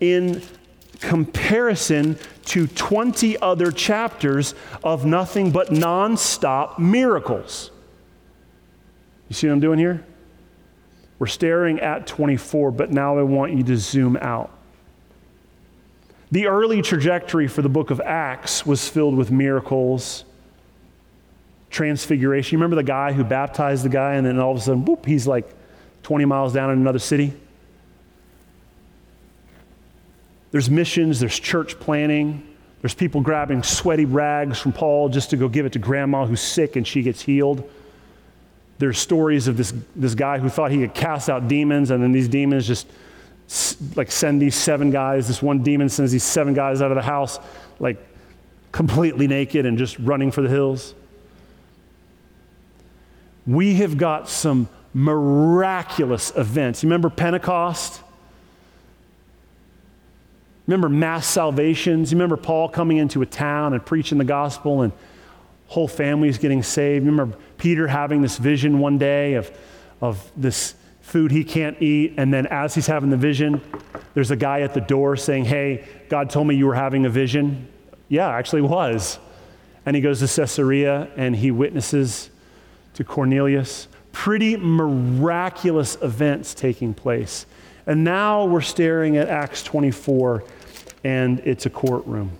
[0.00, 0.42] in
[1.00, 7.70] comparison to 20 other chapters of nothing but nonstop miracles?
[9.28, 10.04] You see what I'm doing here?
[11.18, 14.50] We're staring at 24, but now I want you to zoom out.
[16.30, 20.24] The early trajectory for the book of Acts was filled with miracles,
[21.70, 22.56] transfiguration.
[22.56, 25.06] You remember the guy who baptized the guy, and then all of a sudden, whoop,
[25.06, 25.48] he's like
[26.02, 27.32] 20 miles down in another city?
[30.54, 32.46] There's missions, there's church planning,
[32.80, 36.40] there's people grabbing sweaty rags from Paul just to go give it to grandma who's
[36.40, 37.68] sick and she gets healed.
[38.78, 42.12] There's stories of this, this guy who thought he could cast out demons, and then
[42.12, 42.86] these demons just
[43.96, 45.26] like send these seven guys.
[45.26, 47.40] This one demon sends these seven guys out of the house,
[47.80, 47.96] like
[48.70, 50.94] completely naked and just running for the hills.
[53.44, 56.84] We have got some miraculous events.
[56.84, 58.03] You remember Pentecost?
[60.66, 62.10] Remember mass salvations?
[62.10, 64.92] You remember Paul coming into a town and preaching the gospel and
[65.66, 67.04] whole families getting saved?
[67.04, 69.50] Remember Peter having this vision one day of,
[70.00, 70.74] of this
[71.04, 72.14] food he can't eat.
[72.16, 73.60] And then as he's having the vision,
[74.14, 77.10] there's a guy at the door saying, Hey, God told me you were having a
[77.10, 77.68] vision.
[78.08, 79.18] Yeah, actually was.
[79.84, 82.30] And he goes to Caesarea and he witnesses
[82.94, 83.86] to Cornelius.
[84.12, 87.44] Pretty miraculous events taking place.
[87.86, 90.44] And now we're staring at Acts 24
[91.04, 92.32] and it's a courtroom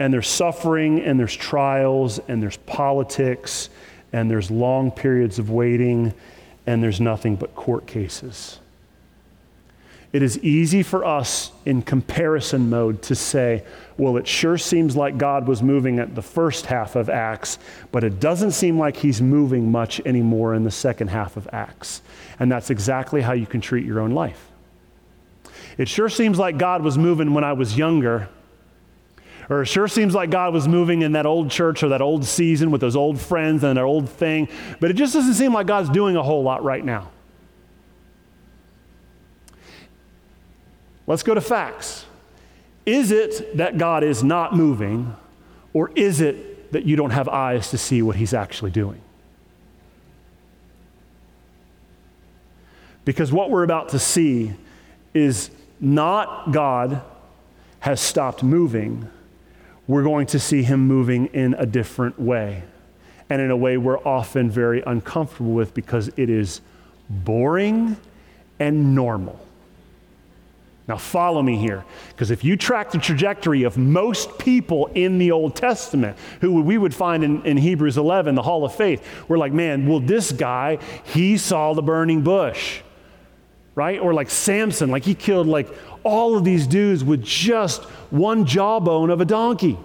[0.00, 3.68] and there's suffering and there's trials and there's politics
[4.12, 6.12] and there's long periods of waiting
[6.66, 8.59] and there's nothing but court cases.
[10.12, 13.64] It is easy for us in comparison mode to say,
[13.96, 17.58] well, it sure seems like God was moving at the first half of Acts,
[17.92, 22.02] but it doesn't seem like he's moving much anymore in the second half of Acts.
[22.40, 24.50] And that's exactly how you can treat your own life.
[25.78, 28.28] It sure seems like God was moving when I was younger,
[29.48, 32.24] or it sure seems like God was moving in that old church or that old
[32.24, 34.48] season with those old friends and that old thing,
[34.80, 37.10] but it just doesn't seem like God's doing a whole lot right now.
[41.10, 42.04] Let's go to facts.
[42.86, 45.16] Is it that God is not moving,
[45.72, 49.00] or is it that you don't have eyes to see what He's actually doing?
[53.04, 54.52] Because what we're about to see
[55.12, 57.02] is not God
[57.80, 59.08] has stopped moving
[59.90, 62.62] we're going to see him moving in a different way
[63.28, 66.60] and in a way we're often very uncomfortable with because it is
[67.08, 67.96] boring
[68.60, 69.44] and normal.
[70.90, 75.30] Now, follow me here, because if you track the trajectory of most people in the
[75.30, 79.38] Old Testament, who we would find in, in, Hebrews 11, the Hall of Faith, we're
[79.38, 82.80] like, man, well, this guy, he saw the burning bush,
[83.76, 84.00] right?
[84.00, 85.68] Or like Samson, like he killed like
[86.02, 89.78] all of these dudes with just one jawbone of a donkey.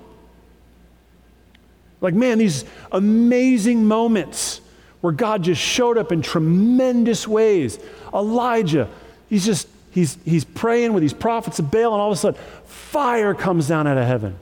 [2.01, 4.59] Like, man, these amazing moments
[5.01, 7.77] where God just showed up in tremendous ways.
[8.11, 8.89] Elijah,
[9.29, 12.39] he's just, he's, he's praying with these prophets of Baal, and all of a sudden,
[12.65, 14.37] fire comes down out of heaven.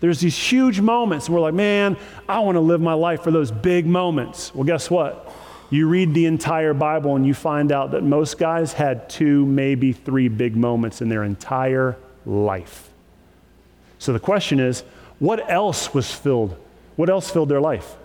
[0.00, 1.96] There's these huge moments, and we're like, man,
[2.28, 4.54] I want to live my life for those big moments.
[4.54, 5.32] Well, guess what?
[5.70, 9.92] You read the entire Bible and you find out that most guys had two, maybe
[9.92, 12.88] three big moments in their entire life.
[13.98, 14.82] So the question is,
[15.18, 16.56] what else was filled?
[16.96, 17.96] What else filled their life?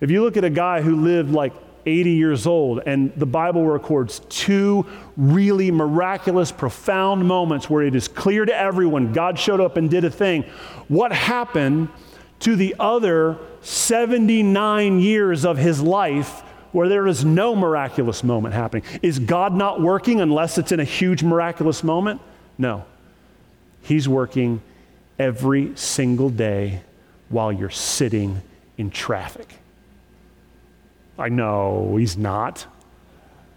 [0.00, 1.52] If you look at a guy who lived like
[1.86, 4.86] 80 years old, and the Bible records two
[5.16, 10.04] really miraculous, profound moments where it is clear to everyone God showed up and did
[10.04, 10.44] a thing.
[10.88, 11.88] What happened
[12.40, 18.84] to the other 79 years of his life where there is no miraculous moment happening.
[19.02, 22.20] Is God not working unless it's in a huge miraculous moment?
[22.58, 22.84] No.
[23.82, 24.60] He's working
[25.18, 26.82] every single day
[27.30, 28.42] while you're sitting
[28.76, 29.57] in traffic.
[31.18, 32.66] I know he's not.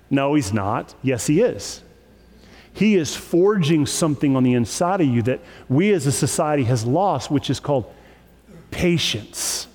[0.10, 0.96] No, he's not.
[1.04, 1.82] Yes, he is.
[2.74, 6.86] He is forging something on the inside of you that we as a society has
[6.86, 7.94] lost, which is called
[8.72, 9.68] patience.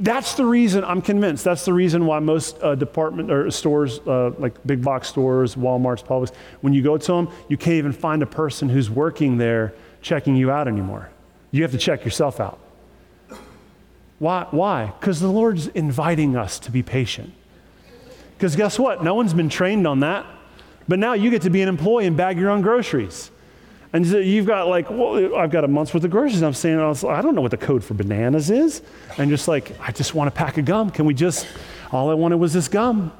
[0.00, 1.44] That's the reason I'm convinced.
[1.44, 6.02] That's the reason why most uh, department or stores, uh, like big box stores, Walmart's,
[6.02, 9.74] Publix, when you go to them, you can't even find a person who's working there
[10.02, 11.10] checking you out anymore.
[11.50, 12.58] You have to check yourself out.
[14.18, 14.46] Why?
[14.50, 14.92] Why?
[15.00, 17.32] Because the Lord's inviting us to be patient.
[18.36, 19.02] Because guess what?
[19.02, 20.26] No one's been trained on that.
[20.88, 23.30] But now you get to be an employee and bag your own groceries.
[23.92, 26.42] And you've got like, well, I've got a month's worth of groceries.
[26.42, 28.82] I'm saying, I don't know what the code for bananas is.
[29.18, 30.90] And just like, I just want a pack of gum.
[30.90, 31.46] Can we just,
[31.90, 33.12] all I wanted was this gum.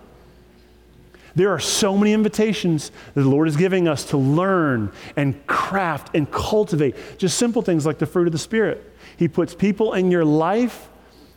[1.35, 6.15] There are so many invitations that the Lord is giving us to learn and craft
[6.15, 8.85] and cultivate just simple things like the fruit of the Spirit.
[9.17, 10.89] He puts people in your life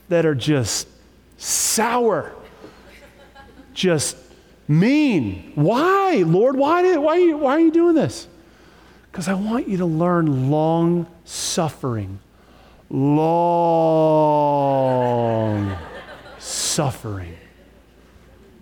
[0.10, 0.88] that are just
[1.38, 2.34] sour,
[3.74, 4.18] just
[4.68, 5.52] mean.
[5.56, 6.56] Why, Lord?
[6.56, 8.28] Why, did, why, are, you, why are you doing this?
[9.12, 12.20] Because I want you to learn long suffering.
[12.90, 13.14] Long
[16.40, 17.38] suffering.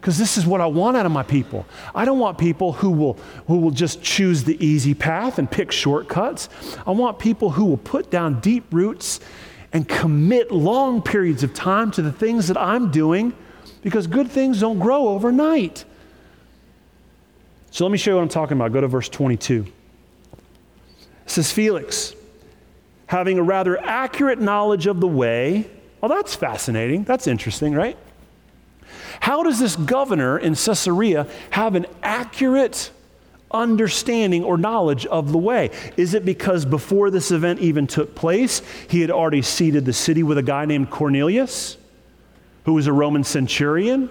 [0.01, 1.65] Because this is what I want out of my people.
[1.95, 5.71] I don't want people who will, who will just choose the easy path and pick
[5.71, 6.49] shortcuts.
[6.85, 9.19] I want people who will put down deep roots
[9.71, 13.33] and commit long periods of time to the things that I'm doing
[13.83, 15.85] because good things don't grow overnight.
[17.69, 18.73] So let me show you what I'm talking about.
[18.73, 19.71] Go to verse 22
[21.31, 22.13] says Felix,
[23.07, 25.69] having a rather accurate knowledge of the way.
[26.01, 27.03] Well, that's fascinating.
[27.03, 27.97] That's interesting, right?
[29.21, 32.91] How does this governor in Caesarea have an accurate
[33.51, 35.69] understanding or knowledge of the way?
[35.95, 40.23] Is it because before this event even took place, he had already seeded the city
[40.23, 41.77] with a guy named Cornelius,
[42.65, 44.09] who was a Roman centurion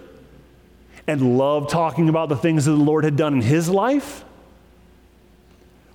[1.09, 4.25] and loved talking about the things that the Lord had done in his life?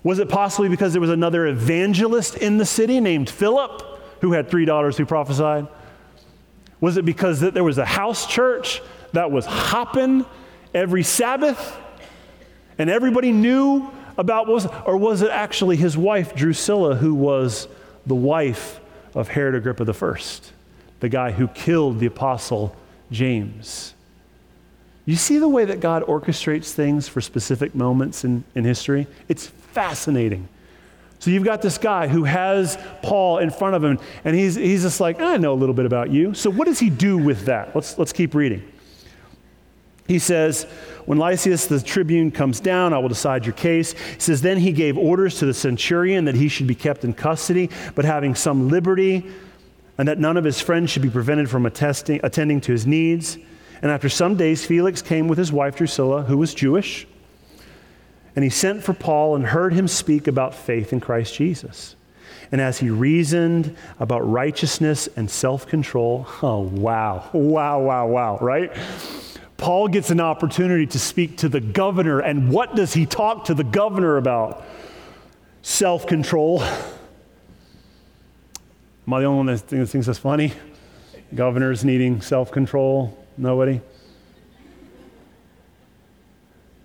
[0.04, 3.82] Was it possibly because there was another evangelist in the city named Philip
[4.19, 5.67] who had three daughters who prophesied?
[6.82, 8.82] Was it because that there was a house church
[9.15, 10.25] that was hopping
[10.73, 11.78] every Sabbath
[12.78, 17.67] and everybody knew about was, or was it actually his wife Drusilla who was
[18.06, 18.80] the wife
[19.13, 20.19] of Herod Agrippa I,
[20.99, 22.75] the guy who killed the apostle
[23.12, 23.93] James?
[25.06, 29.08] You see the way that God orchestrates things for specific moments in, in history?
[29.28, 30.47] It's fascinating.
[31.19, 34.82] So you've got this guy who has Paul in front of him, and he's, he's
[34.82, 36.34] just like, I know a little bit about you.
[36.34, 37.75] So what does he do with that?
[37.75, 38.63] Let's, let's keep reading.
[40.07, 40.63] He says,
[41.05, 43.93] When Lysias the tribune comes down, I will decide your case.
[43.93, 47.13] He says, Then he gave orders to the centurion that he should be kept in
[47.13, 49.25] custody, but having some liberty,
[49.97, 53.37] and that none of his friends should be prevented from attesting, attending to his needs.
[53.81, 57.07] And after some days, Felix came with his wife Drusilla, who was Jewish
[58.35, 61.95] and he sent for Paul and heard him speak about faith in Christ Jesus.
[62.51, 68.71] And as he reasoned about righteousness and self control, oh, wow, wow, wow, wow, right?
[69.57, 72.19] Paul gets an opportunity to speak to the governor.
[72.19, 74.65] And what does he talk to the governor about?
[75.61, 76.61] Self control.
[76.61, 76.73] Am
[79.13, 80.53] I the only one that thinks that's funny?
[81.33, 83.17] Governors needing self control?
[83.37, 83.81] Nobody?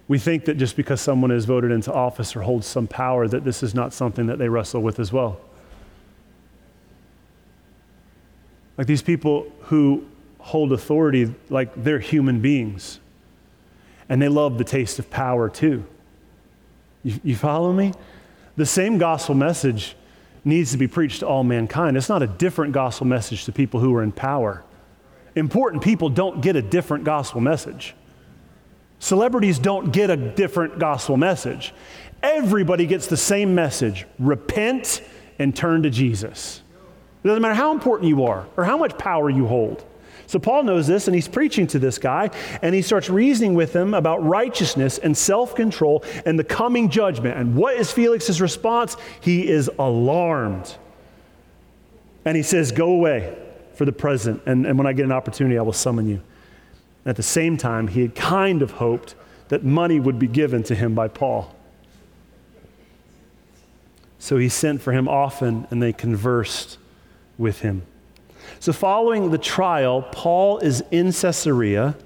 [0.09, 3.45] We think that just because someone is voted into office or holds some power, that
[3.45, 5.41] this is not something that they wrestle with as well.
[8.77, 10.07] Like these people who
[10.41, 13.01] hold authority, like they're human beings.
[14.09, 15.85] And they love the taste of power too.
[17.03, 17.93] You, you follow me?
[18.57, 19.97] The same gospel message
[20.45, 21.97] needs to be preached to all mankind.
[21.97, 24.65] It's not a different gospel message to people who are in power.
[25.37, 27.95] Important people don't get a different gospel message.
[28.99, 31.73] Celebrities don't get a different gospel message.
[32.23, 35.03] Everybody gets the same message repent
[35.39, 36.63] and turn to Jesus.
[37.23, 39.85] It doesn't matter how important you are or how much power you hold.
[40.31, 42.31] So Paul knows this and he's preaching to this guy
[42.63, 47.37] and he starts reasoning with him about righteousness and self control and the coming judgment.
[47.37, 48.97] And what is Felix's response?
[49.21, 50.77] He is alarmed.
[52.25, 53.37] And he says, Go away
[53.75, 54.41] for the present.
[54.47, 56.23] And, and when I get an opportunity, I will summon you.
[57.05, 59.17] At the same time, he had kind of hoped
[59.49, 61.53] that money would be given to him by Paul.
[64.21, 66.79] So he sent for him often, and they conversed
[67.37, 67.83] with him.
[68.59, 71.97] So, following the trial, Paul is in Caesarea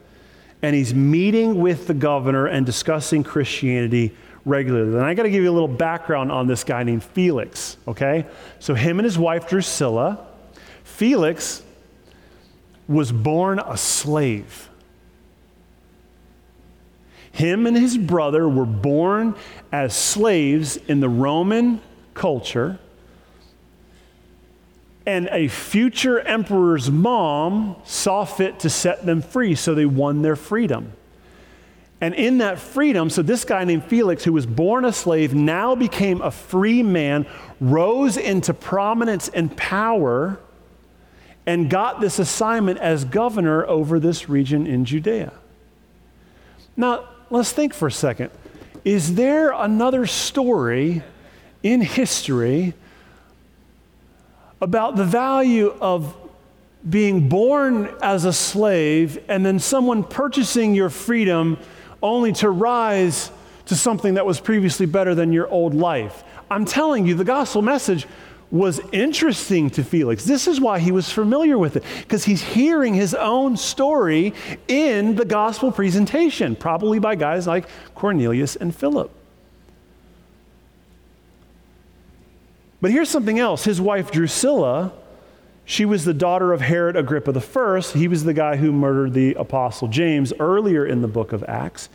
[0.63, 4.15] and he's meeting with the governor and discussing Christianity
[4.45, 4.95] regularly.
[4.95, 8.27] And I got to give you a little background on this guy named Felix, okay?
[8.61, 10.27] So, him and his wife Drusilla,
[10.83, 11.63] Felix
[12.87, 14.71] was born a slave.
[17.33, 19.35] Him and his brother were born
[19.73, 21.81] as slaves in the Roman
[22.15, 22.79] culture.
[25.07, 30.37] And a future emperor's mom saw fit to set them free, so they won their
[30.37, 30.93] freedom.
[32.01, 35.75] And in that freedom, so this guy named Felix, who was born a slave, now
[35.75, 37.27] became a free man,
[37.61, 40.39] rose into prominence and power,
[41.47, 45.33] and got this assignment as governor over this region in Judea.
[46.77, 48.31] Now, let's think for a second.
[48.85, 51.03] Is there another story
[51.63, 52.75] in history
[54.61, 56.17] about the value of
[56.89, 61.59] being born as a slave and then someone purchasing your freedom
[62.03, 63.31] only to rise
[63.67, 66.23] to something that was previously better than your old life.
[66.51, 68.07] I'm telling you, the gospel message
[68.51, 70.25] was interesting to Felix.
[70.25, 74.35] This is why he was familiar with it, because he's hearing his own story
[74.69, 79.11] in the gospel presentation, probably by guys like Cornelius and Philip.
[82.85, 84.93] But here's something else his wife Drusilla,
[85.65, 87.81] she was the daughter of Herod Agrippa I.
[87.81, 91.89] He was the guy who murdered the apostle James earlier in the book of Acts.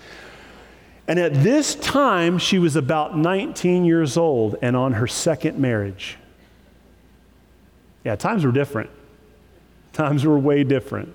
[1.07, 6.17] And at this time, she was about 19 years old and on her second marriage.
[8.03, 8.89] Yeah, times were different.
[9.93, 11.13] Times were way different.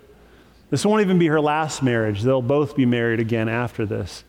[0.70, 2.22] This won't even be her last marriage.
[2.22, 4.22] They'll both be married again after this.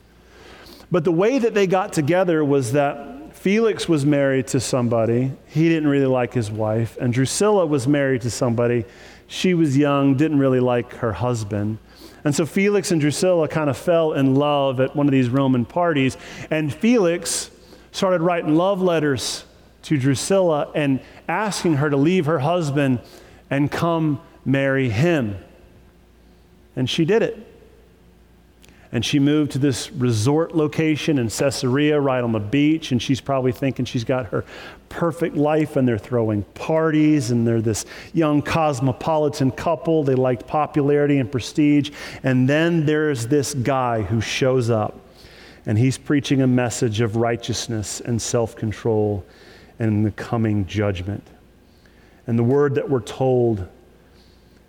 [0.89, 3.14] But the way that they got together was that
[3.46, 5.32] Felix was married to somebody.
[5.46, 6.98] He didn't really like his wife.
[7.00, 8.86] And Drusilla was married to somebody.
[9.28, 11.78] She was young, didn't really like her husband.
[12.24, 15.64] And so Felix and Drusilla kind of fell in love at one of these Roman
[15.64, 16.18] parties.
[16.50, 17.52] And Felix
[17.91, 19.46] started writing love letters
[19.84, 23.00] to Drusilla and asking her to leave her husband
[23.52, 25.38] and come marry him.
[26.76, 27.55] And she did it.
[28.96, 32.93] And she moved to this resort location in Caesarea, right on the beach.
[32.93, 34.46] And she's probably thinking she's got her
[34.88, 40.06] perfect life, and they're throwing parties, and they're this young cosmopolitan couple.
[40.06, 41.91] They liked popularity and prestige.
[42.24, 44.98] And then there's this guy who shows up,
[45.66, 49.26] and he's preaching a message of righteousness and self control
[49.78, 51.28] and the coming judgment.
[52.28, 53.68] And the word that we're told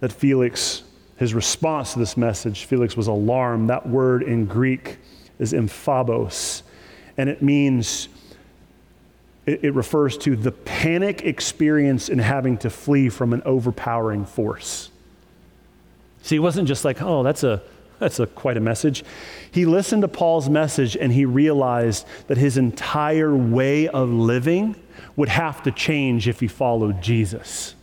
[0.01, 0.83] that Felix
[1.17, 3.71] his response to this message, Felix was alarmed.
[3.71, 4.99] That word in Greek
[5.39, 6.63] is emphobos,
[7.17, 8.09] and it means,
[9.47, 14.91] it, it refers to the panic experience in having to flee from an overpowering force.
[16.23, 17.63] See, it wasn't just like, oh, that's a
[17.99, 19.05] that's a, quite a message.
[19.51, 24.77] He listened to Paul's message and he realized that his entire way of living
[25.17, 27.76] would have to change if he followed Jesus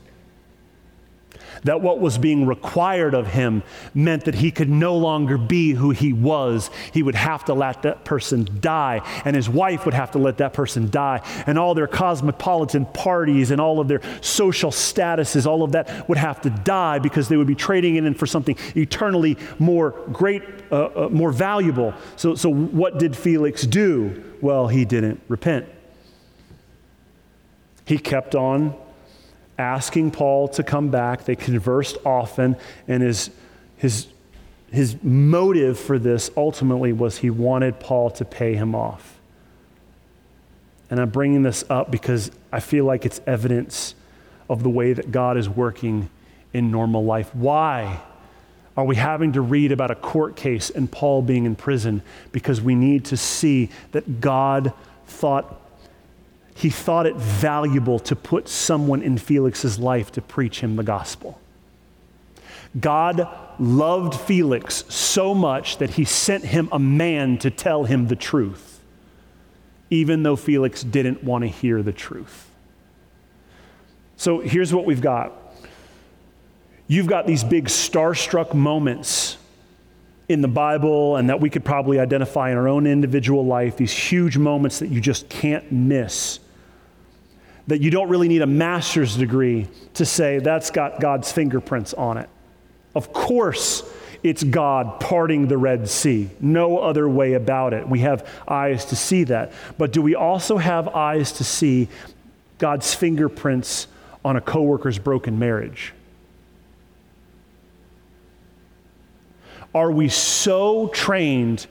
[1.64, 5.92] that what was being required of him meant that he could no longer be who
[5.92, 6.70] he was.
[6.92, 10.38] He would have to let that person die, and his wife would have to let
[10.38, 15.64] that person die, and all their cosmopolitan parties and all of their social statuses, all
[15.64, 18.58] of that would have to die because they would be trading it in for something
[18.76, 21.94] eternally more great, uh, uh, more valuable.
[22.16, 24.24] So, so, what did Felix do?
[24.42, 25.68] Well, he didn't repent.
[27.86, 28.76] He kept on
[29.58, 31.26] asking Paul to come back.
[31.26, 32.56] They conversed often,
[32.88, 33.30] and his,
[33.78, 34.08] his,
[34.72, 39.20] his motive for this ultimately was he wanted Paul to pay him off.
[40.90, 43.96] And I'm bringing this up because I feel like it's evidence
[44.50, 46.10] of the way that God is working
[46.54, 47.34] in normal life.
[47.34, 48.00] Why
[48.76, 52.02] are we having to read about a court case and Paul being in prison?
[52.32, 54.74] Because we need to see that God
[55.08, 55.60] thought
[56.56, 61.40] he thought it valuable to put someone in Felix's life to preach him the gospel.
[62.80, 63.28] God
[63.60, 68.82] loved Felix so much that he sent him a man to tell him the truth,
[69.90, 72.50] even though Felix didn't want to hear the truth.
[74.18, 75.34] So here's what we've got
[76.88, 79.38] you've got these big starstruck moments
[80.30, 83.92] in the Bible and that we could probably identify in our own individual life, these
[83.92, 86.40] huge moments that you just can't miss
[87.68, 92.18] that you don't really need a master's degree to say that's got God's fingerprints on
[92.18, 92.30] it.
[92.96, 93.84] Of course,
[94.22, 96.30] it's God parting the Red Sea.
[96.40, 97.88] No other way about it.
[97.88, 99.52] We have eyes to see that.
[99.78, 101.90] But do we also have eyes to see
[102.58, 103.88] God's fingerprints
[104.24, 105.94] on a coworker's broken marriage?
[109.76, 111.66] Are we so trained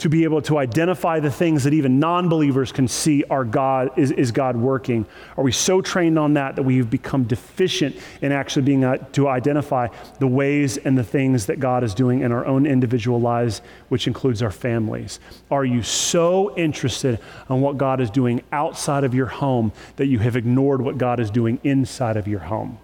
[0.00, 4.10] to be able to identify the things that even non-believers can see are God is,
[4.10, 5.04] is God working?
[5.36, 9.28] Are we so trained on that that we've become deficient in actually being uh, to
[9.28, 9.88] identify
[10.18, 14.06] the ways and the things that God is doing in our own individual lives, which
[14.06, 15.20] includes our families?
[15.50, 17.20] Are you so interested
[17.50, 21.20] in what God is doing outside of your home that you have ignored what God
[21.20, 22.78] is doing inside of your home?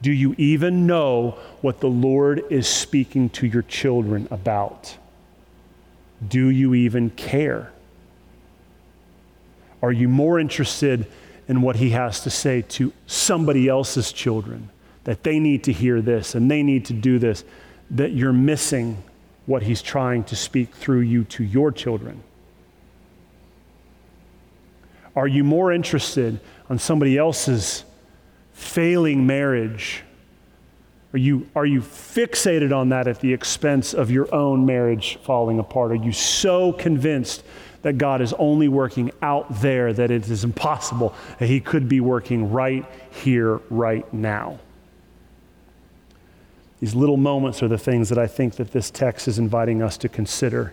[0.00, 4.96] Do you even know what the Lord is speaking to your children about?
[6.26, 7.72] Do you even care?
[9.82, 11.06] Are you more interested
[11.48, 14.68] in what he has to say to somebody else's children?
[15.04, 17.44] That they need to hear this and they need to do this,
[17.90, 19.02] that you're missing
[19.46, 22.22] what he's trying to speak through you to your children?
[25.16, 27.84] Are you more interested on somebody else's
[28.52, 30.04] failing marriage
[31.12, 35.58] are you, are you fixated on that at the expense of your own marriage falling
[35.58, 35.90] apart?
[35.90, 37.42] Are you so convinced
[37.82, 42.00] that God is only working out there that it is impossible that He could be
[42.00, 44.60] working right here, right now?
[46.78, 49.96] These little moments are the things that I think that this text is inviting us
[49.98, 50.72] to consider.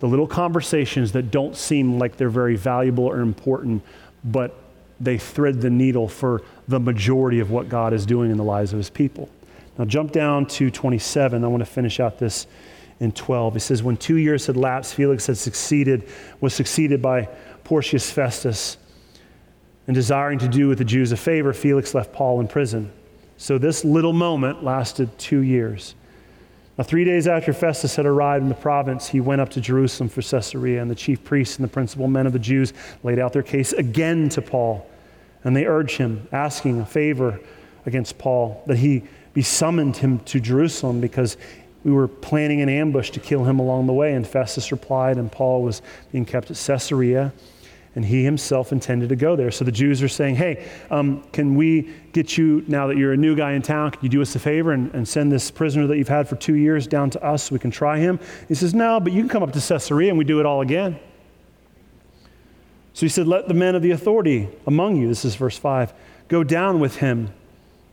[0.00, 3.82] The little conversations that don't seem like they're very valuable or important,
[4.22, 4.54] but
[5.00, 8.72] they thread the needle for the majority of what God is doing in the lives
[8.72, 9.30] of His people.
[9.78, 11.44] Now, jump down to 27.
[11.44, 12.46] I want to finish out this
[13.00, 13.56] in 12.
[13.56, 16.08] It says, When two years had lapsed, Felix had succeeded,
[16.40, 17.28] was succeeded by
[17.64, 18.76] Porcius Festus.
[19.86, 22.90] And desiring to do with the Jews a favor, Felix left Paul in prison.
[23.36, 25.94] So this little moment lasted two years.
[26.78, 30.08] Now, three days after Festus had arrived in the province, he went up to Jerusalem
[30.08, 32.72] for Caesarea, and the chief priests and the principal men of the Jews
[33.02, 34.88] laid out their case again to Paul.
[35.44, 37.38] And they urged him, asking a favor
[37.86, 39.04] against Paul, that he
[39.34, 41.36] be summoned him to Jerusalem because
[41.84, 44.14] we were planning an ambush to kill him along the way.
[44.14, 45.82] And Festus replied, and Paul was
[46.12, 47.32] being kept at Caesarea,
[47.96, 49.50] and he himself intended to go there.
[49.50, 53.16] So the Jews are saying, Hey, um, can we get you, now that you're a
[53.16, 55.86] new guy in town, can you do us a favor and, and send this prisoner
[55.88, 58.18] that you've had for two years down to us so we can try him?
[58.48, 60.60] He says, No, but you can come up to Caesarea and we do it all
[60.60, 60.98] again.
[62.94, 65.92] So he said, Let the men of the authority among you, this is verse 5,
[66.28, 67.32] go down with him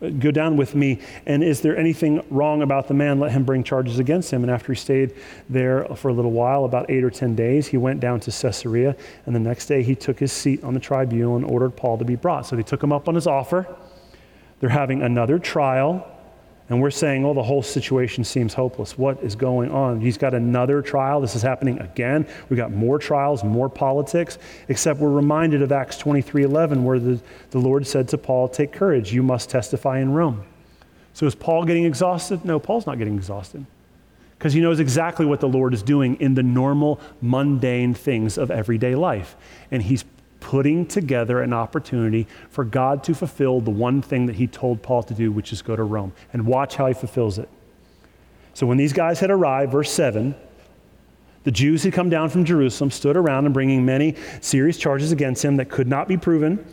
[0.02, 1.00] Go down with me.
[1.28, 3.20] And is there anything wrong about the man?
[3.20, 4.42] Let him bring charges against him.
[4.42, 5.14] And after he stayed
[5.48, 8.96] there for a little while, about eight or 10 days, he went down to Caesarea.
[9.28, 12.06] And the next day, he took his seat on the tribunal and ordered Paul to
[12.06, 12.48] be brought.
[12.48, 13.68] So they took him up on his offer.
[14.60, 16.11] They're having another trial.
[16.72, 18.98] And we're saying, oh, the whole situation seems hopeless.
[18.98, 20.00] What is going on?
[20.00, 21.20] He's got another trial.
[21.20, 22.26] This is happening again.
[22.48, 24.38] We've got more trials, more politics,
[24.70, 27.20] except we're reminded of Acts 23 11, where the,
[27.50, 30.46] the Lord said to Paul, Take courage, you must testify in Rome.
[31.12, 32.46] So is Paul getting exhausted?
[32.46, 33.66] No, Paul's not getting exhausted
[34.38, 38.50] because he knows exactly what the Lord is doing in the normal, mundane things of
[38.50, 39.36] everyday life.
[39.72, 40.06] And he's
[40.42, 45.04] putting together an opportunity for God to fulfill the one thing that he told Paul
[45.04, 46.12] to do, which is go to Rome.
[46.34, 47.48] And watch how he fulfills it.
[48.54, 50.36] So when these guys had arrived, verse 7,
[51.44, 55.46] the Jews had come down from Jerusalem, stood around and bringing many serious charges against
[55.46, 56.66] him that could not be proven.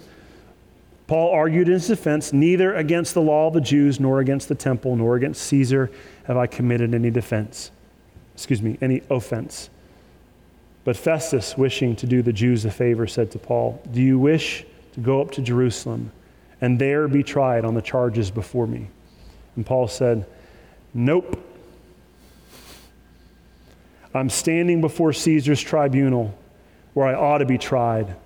[1.06, 4.54] Paul argued in his defense, neither against the law of the Jews, nor against the
[4.54, 5.90] temple, nor against Caesar
[6.24, 7.70] have I committed any defense.
[8.34, 9.70] Excuse me, any offense.
[10.88, 14.64] But Festus, wishing to do the Jews a favor, said to Paul, Do you wish
[14.94, 16.12] to go up to Jerusalem
[16.62, 18.88] and there be tried on the charges before me?
[19.54, 20.24] And Paul said,
[20.94, 21.44] Nope.
[24.14, 26.34] I'm standing before Caesar's tribunal
[26.94, 28.16] where I ought to be tried.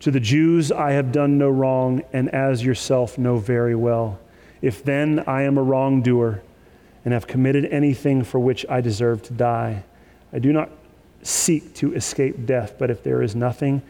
[0.00, 4.18] To the Jews I have done no wrong, and as yourself know very well.
[4.60, 6.42] If then I am a wrongdoer
[7.04, 9.84] and have committed anything for which I deserve to die,
[10.32, 10.70] I do not
[11.22, 13.82] seek to escape death, but if there is nothing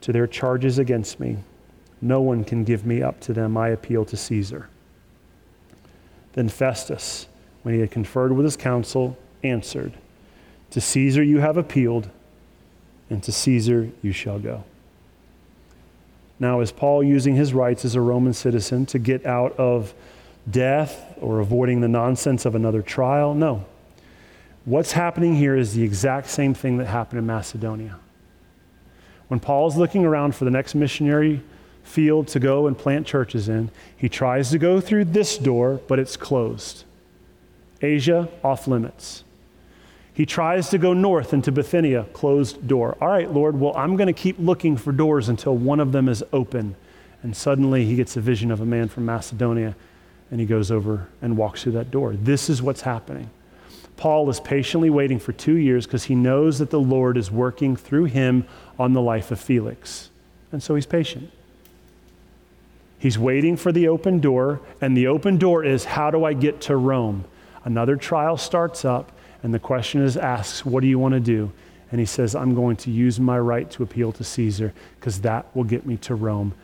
[0.00, 1.38] to their charges against me,
[2.00, 3.56] no one can give me up to them.
[3.56, 4.68] I appeal to Caesar.
[6.34, 7.26] Then Festus,
[7.62, 9.92] when he had conferred with his council, answered,
[10.70, 12.08] To Caesar you have appealed,
[13.10, 14.64] and to Caesar you shall go.
[16.38, 19.92] Now, is Paul using his rights as a Roman citizen to get out of
[20.48, 23.34] death or avoiding the nonsense of another trial?
[23.34, 23.64] No.
[24.68, 27.98] What's happening here is the exact same thing that happened in Macedonia.
[29.28, 31.42] When Paul's looking around for the next missionary
[31.84, 35.98] field to go and plant churches in, he tries to go through this door, but
[35.98, 36.84] it's closed.
[37.80, 39.24] Asia, off limits.
[40.12, 42.98] He tries to go north into Bithynia, closed door.
[43.00, 46.10] All right, Lord, well, I'm going to keep looking for doors until one of them
[46.10, 46.76] is open.
[47.22, 49.74] And suddenly he gets a vision of a man from Macedonia
[50.30, 52.12] and he goes over and walks through that door.
[52.12, 53.30] This is what's happening.
[53.98, 57.76] Paul is patiently waiting for two years because he knows that the Lord is working
[57.76, 58.46] through him
[58.78, 60.08] on the life of Felix.
[60.52, 61.30] And so he's patient.
[62.98, 66.60] He's waiting for the open door, and the open door is how do I get
[66.62, 67.24] to Rome?
[67.64, 71.52] Another trial starts up, and the question is asked, What do you want to do?
[71.90, 75.46] And he says, I'm going to use my right to appeal to Caesar because that
[75.56, 76.54] will get me to Rome.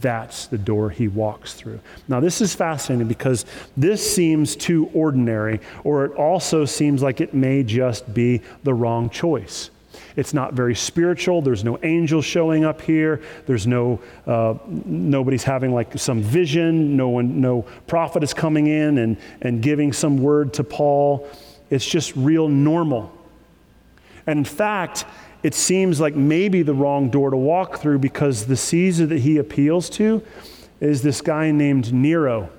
[0.00, 1.80] That's the door he walks through.
[2.08, 3.44] Now, this is fascinating because
[3.76, 9.08] this seems too ordinary, or it also seems like it may just be the wrong
[9.08, 9.70] choice.
[10.16, 11.42] It's not very spiritual.
[11.42, 13.20] There's no angels showing up here.
[13.46, 16.96] There's no, uh, nobody's having like some vision.
[16.96, 21.28] No one, no prophet is coming in and, and giving some word to Paul.
[21.68, 23.12] It's just real normal.
[24.26, 25.04] And in fact,
[25.46, 29.38] it seems like maybe the wrong door to walk through because the Caesar that he
[29.38, 30.20] appeals to
[30.80, 32.50] is this guy named Nero.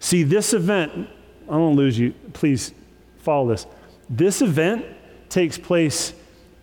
[0.00, 1.08] See, this event,
[1.48, 2.14] I don't lose you.
[2.32, 2.74] Please
[3.18, 3.64] follow this.
[4.10, 4.84] This event
[5.28, 6.14] takes place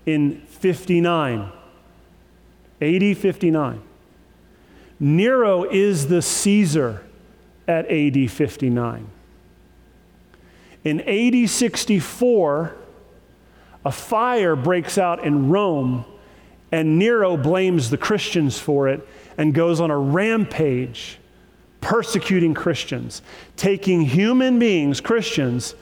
[0.05, 1.49] in 59,
[2.81, 3.81] AD 59.
[4.99, 7.05] Nero is the Caesar
[7.69, 9.07] at AD 59.
[10.85, 12.75] In AD 64,
[13.83, 16.05] a fire breaks out in Rome,
[16.71, 19.05] and Nero blames the Christians for it
[19.37, 21.17] and goes on a rampage
[21.81, 23.21] persecuting Christians,
[23.57, 25.75] taking human beings, Christians,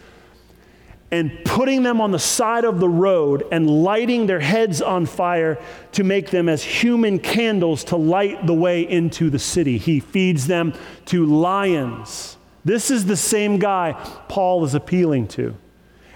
[1.11, 5.59] and putting them on the side of the road and lighting their heads on fire
[5.91, 9.77] to make them as human candles to light the way into the city.
[9.77, 10.73] He feeds them
[11.05, 12.35] to lions.
[12.65, 13.93] This is the same guy
[14.27, 15.55] Paul is appealing to.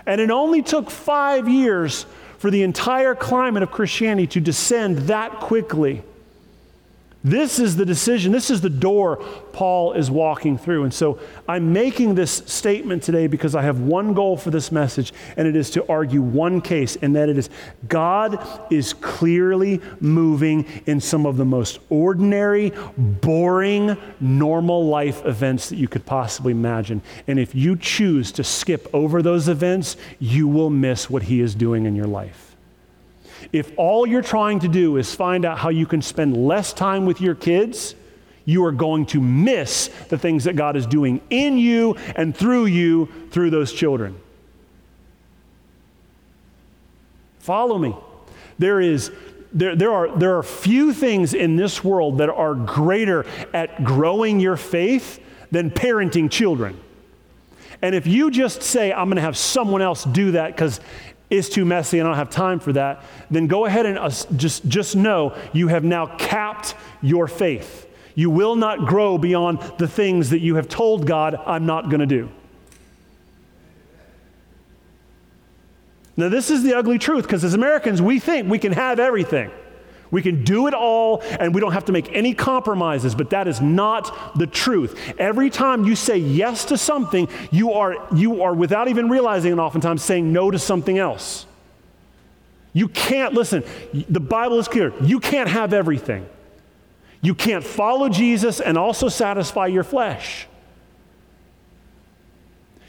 [0.06, 2.06] And it only took five years
[2.38, 6.04] for the entire climate of Christianity to descend that quickly.
[7.24, 9.18] This is the decision, this is the door
[9.52, 10.84] Paul is walking through.
[10.84, 15.14] And so I'm making this statement today because I have one goal for this message,
[15.36, 17.50] and it is to argue one case, and that it is
[17.88, 25.78] God is clearly moving in some of the most ordinary, boring, normal life events that
[25.78, 27.02] you could possibly imagine.
[27.28, 31.56] And if you choose to skip over those events, you will miss what He is
[31.56, 32.47] doing in your life.
[33.52, 37.06] If all you're trying to do is find out how you can spend less time
[37.06, 37.96] with your kids,
[38.46, 42.66] you are going to miss the things that God is doing in you and through
[42.66, 44.20] you through those children.
[47.40, 47.96] Follow me.
[48.60, 49.12] There is
[49.54, 54.40] there, there, are, there are few things in this world that are greater at growing
[54.40, 56.80] your faith than parenting children.
[57.82, 60.80] And if you just say, I'm going to have someone else do that because
[61.30, 63.98] is too messy and I don't have time for that, then go ahead and
[64.38, 67.88] just, just know you have now capped your faith.
[68.16, 72.00] You will not grow beyond the things that you have told God, I'm not going
[72.00, 72.30] to do.
[76.16, 79.52] Now, this is the ugly truth because as Americans, we think we can have everything.
[80.12, 83.48] We can do it all and we don't have to make any compromises, but that
[83.48, 85.14] is not the truth.
[85.18, 89.60] Every time you say yes to something, you are, you are without even realizing it,
[89.60, 91.46] oftentimes saying no to something else.
[92.74, 94.94] You can't, listen, the Bible is clear.
[95.02, 96.28] You can't have everything.
[97.22, 100.48] You can't follow Jesus and also satisfy your flesh.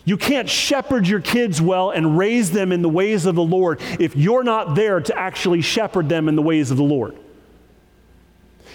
[0.08, 3.78] You can't shepherd your kids well and raise them in the ways of the Lord
[4.00, 7.14] if you're not there to actually shepherd them in the ways of the Lord.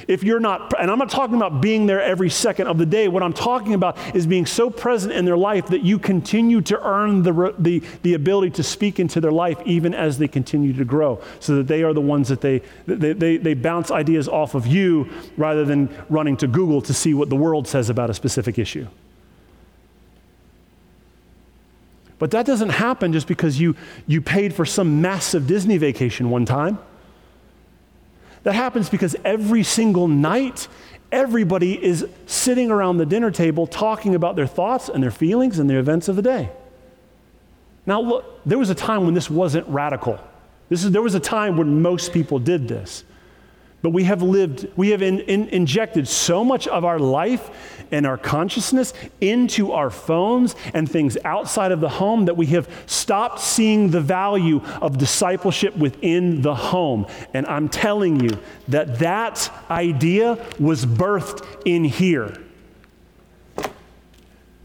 [0.08, 3.08] If you're not, and I'm not talking about being there every second of the day.
[3.08, 6.80] What I'm talking about is being so present in their life that you continue to
[6.88, 10.86] earn the, the, the ability to speak into their life even as they continue to
[10.86, 14.54] grow, so that they are the ones that they, they, they, they bounce ideas off
[14.54, 18.14] of you rather than running to Google to see what the world says about a
[18.14, 18.86] specific issue.
[22.20, 23.76] But that doesn't happen just because you,
[24.08, 26.80] you paid for some massive Disney vacation one time.
[28.44, 30.68] That happens because every single night,
[31.12, 35.70] everybody is sitting around the dinner table talking about their thoughts and their feelings and
[35.70, 36.50] the events of the day.
[37.86, 40.20] Now, look, there was a time when this wasn't radical.
[40.70, 43.04] This is, there was a time when most people did this.
[43.84, 47.50] But we have lived, we have in, in, injected so much of our life
[47.92, 52.70] and our consciousness into our phones and things outside of the home that we have
[52.86, 57.06] stopped seeing the value of discipleship within the home.
[57.34, 58.30] And I'm telling you
[58.70, 62.42] that that idea was birthed in here.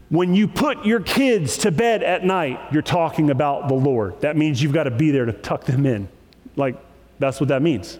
[0.07, 4.21] When you put your kids to bed at night, you're talking about the Lord.
[4.21, 6.07] That means you've got to be there to tuck them in.
[6.55, 6.77] Like,
[7.19, 7.99] that's what that means.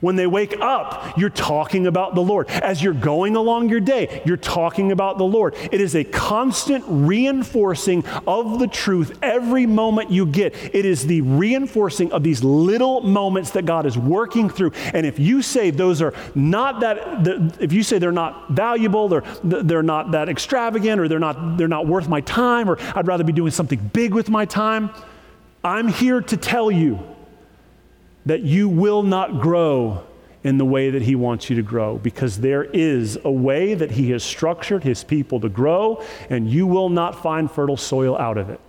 [0.00, 2.48] When they wake up, you're talking about the Lord.
[2.48, 5.54] As you're going along your day, you're talking about the Lord.
[5.70, 10.54] It is a constant reinforcing of the truth every moment you get.
[10.74, 14.72] It is the reinforcing of these little moments that God is working through.
[14.94, 19.24] And if you say those are not that, if you say they're not valuable, they're,
[19.42, 23.24] they're not that extravagant, or they're not, they're not worth my time, or I'd rather
[23.24, 24.90] be doing something big with my time,
[25.62, 26.98] I'm here to tell you
[28.26, 30.04] that you will not grow
[30.42, 33.90] in the way that He wants you to grow because there is a way that
[33.90, 38.38] He has structured His people to grow, and you will not find fertile soil out
[38.38, 38.60] of it.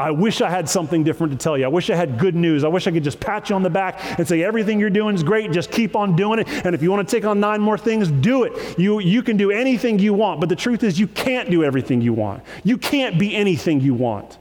[0.00, 1.64] I wish I had something different to tell you.
[1.64, 2.62] I wish I had good news.
[2.62, 5.16] I wish I could just pat you on the back and say, everything you're doing
[5.16, 5.50] is great.
[5.50, 6.48] Just keep on doing it.
[6.64, 8.78] And if you want to take on nine more things, do it.
[8.78, 10.38] You, you can do anything you want.
[10.38, 12.44] But the truth is, you can't do everything you want.
[12.62, 14.38] You can't be anything you want.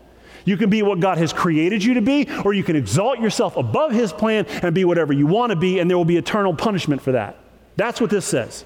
[0.48, 3.58] You can be what God has created you to be, or you can exalt yourself
[3.58, 6.56] above His plan and be whatever you want to be, and there will be eternal
[6.56, 7.36] punishment for that.
[7.76, 8.64] That's what this says.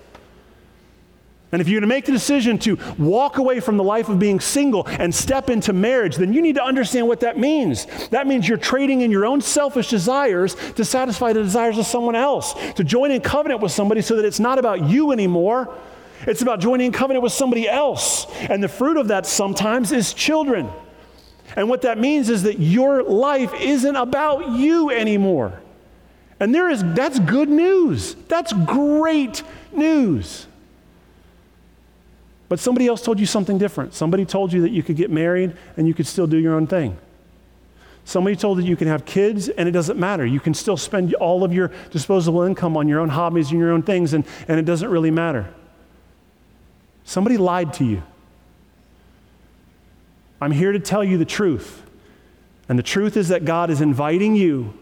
[1.51, 4.19] And if you're going to make the decision to walk away from the life of
[4.19, 7.87] being single and step into marriage, then you need to understand what that means.
[8.09, 12.15] That means you're trading in your own selfish desires to satisfy the desires of someone
[12.15, 15.75] else, to join in covenant with somebody so that it's not about you anymore.
[16.27, 18.27] It's about joining in covenant with somebody else.
[18.41, 20.69] And the fruit of that sometimes is children.
[21.55, 25.61] And what that means is that your life isn't about you anymore.
[26.39, 28.15] And there is that's good news.
[28.27, 30.47] That's great news.
[32.49, 33.93] But somebody else told you something different.
[33.93, 36.67] Somebody told you that you could get married and you could still do your own
[36.67, 36.97] thing.
[38.03, 40.25] Somebody told you you can have kids and it doesn't matter.
[40.25, 43.71] You can still spend all of your disposable income on your own hobbies and your
[43.71, 45.47] own things and, and it doesn't really matter.
[47.03, 48.03] Somebody lied to you.
[50.41, 51.83] I'm here to tell you the truth.
[52.67, 54.73] And the truth is that God is inviting you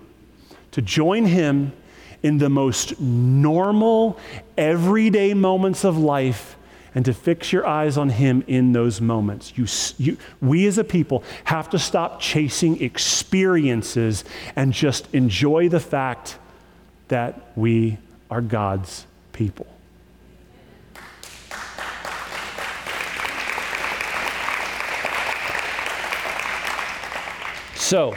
[0.72, 1.74] to join Him
[2.24, 4.18] in the most normal,
[4.58, 6.56] everyday moments of life
[6.96, 9.54] and to fix your eyes on Him in those moments.
[9.58, 14.24] You, you, we as a people have to stop chasing experiences
[14.56, 16.38] and just enjoy the fact
[17.10, 17.98] that we
[18.32, 19.68] are God's people.
[27.90, 28.16] So,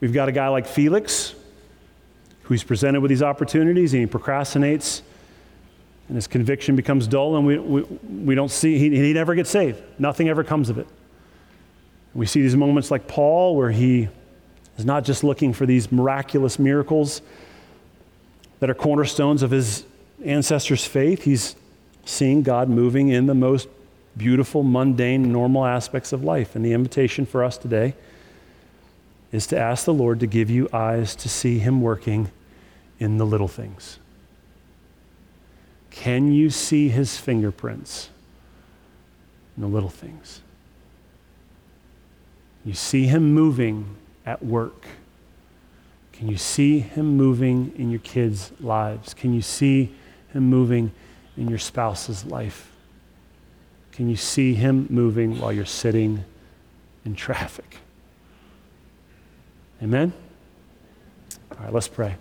[0.00, 1.36] we've got a guy like Felix
[2.42, 5.00] who's presented with these opportunities and he procrastinates
[6.08, 9.48] and his conviction becomes dull and we, we, we don't see, he, he never gets
[9.48, 9.80] saved.
[9.96, 10.88] Nothing ever comes of it.
[12.14, 14.08] We see these moments like Paul where he
[14.76, 17.22] is not just looking for these miraculous miracles
[18.58, 19.84] that are cornerstones of his
[20.24, 21.54] ancestors' faith, he's
[22.04, 23.68] seeing God moving in the most
[24.16, 26.54] beautiful, mundane, normal aspects of life.
[26.54, 27.94] And the invitation for us today
[29.32, 32.30] is to ask the Lord to give you eyes to see Him working
[32.98, 33.98] in the little things.
[35.90, 38.10] Can you see His fingerprints
[39.56, 40.40] in the little things?
[42.64, 44.86] You see Him moving at work.
[46.12, 49.14] Can you see Him moving in your kids' lives?
[49.14, 49.92] Can you see
[50.32, 50.92] Him moving
[51.36, 52.73] in your spouse's life?
[53.94, 56.24] Can you see him moving while you're sitting
[57.04, 57.76] in traffic?
[59.80, 60.12] Amen?
[61.52, 62.16] All right, let's pray.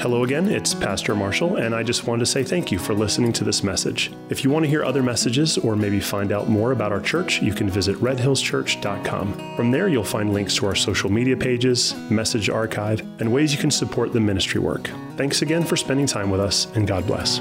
[0.00, 3.34] Hello again, it's Pastor Marshall, and I just wanted to say thank you for listening
[3.34, 4.10] to this message.
[4.30, 7.42] If you want to hear other messages or maybe find out more about our church,
[7.42, 9.56] you can visit redhillschurch.com.
[9.56, 13.58] From there, you'll find links to our social media pages, message archive, and ways you
[13.58, 14.88] can support the ministry work.
[15.16, 17.40] Thanks again for spending time with us, and God bless.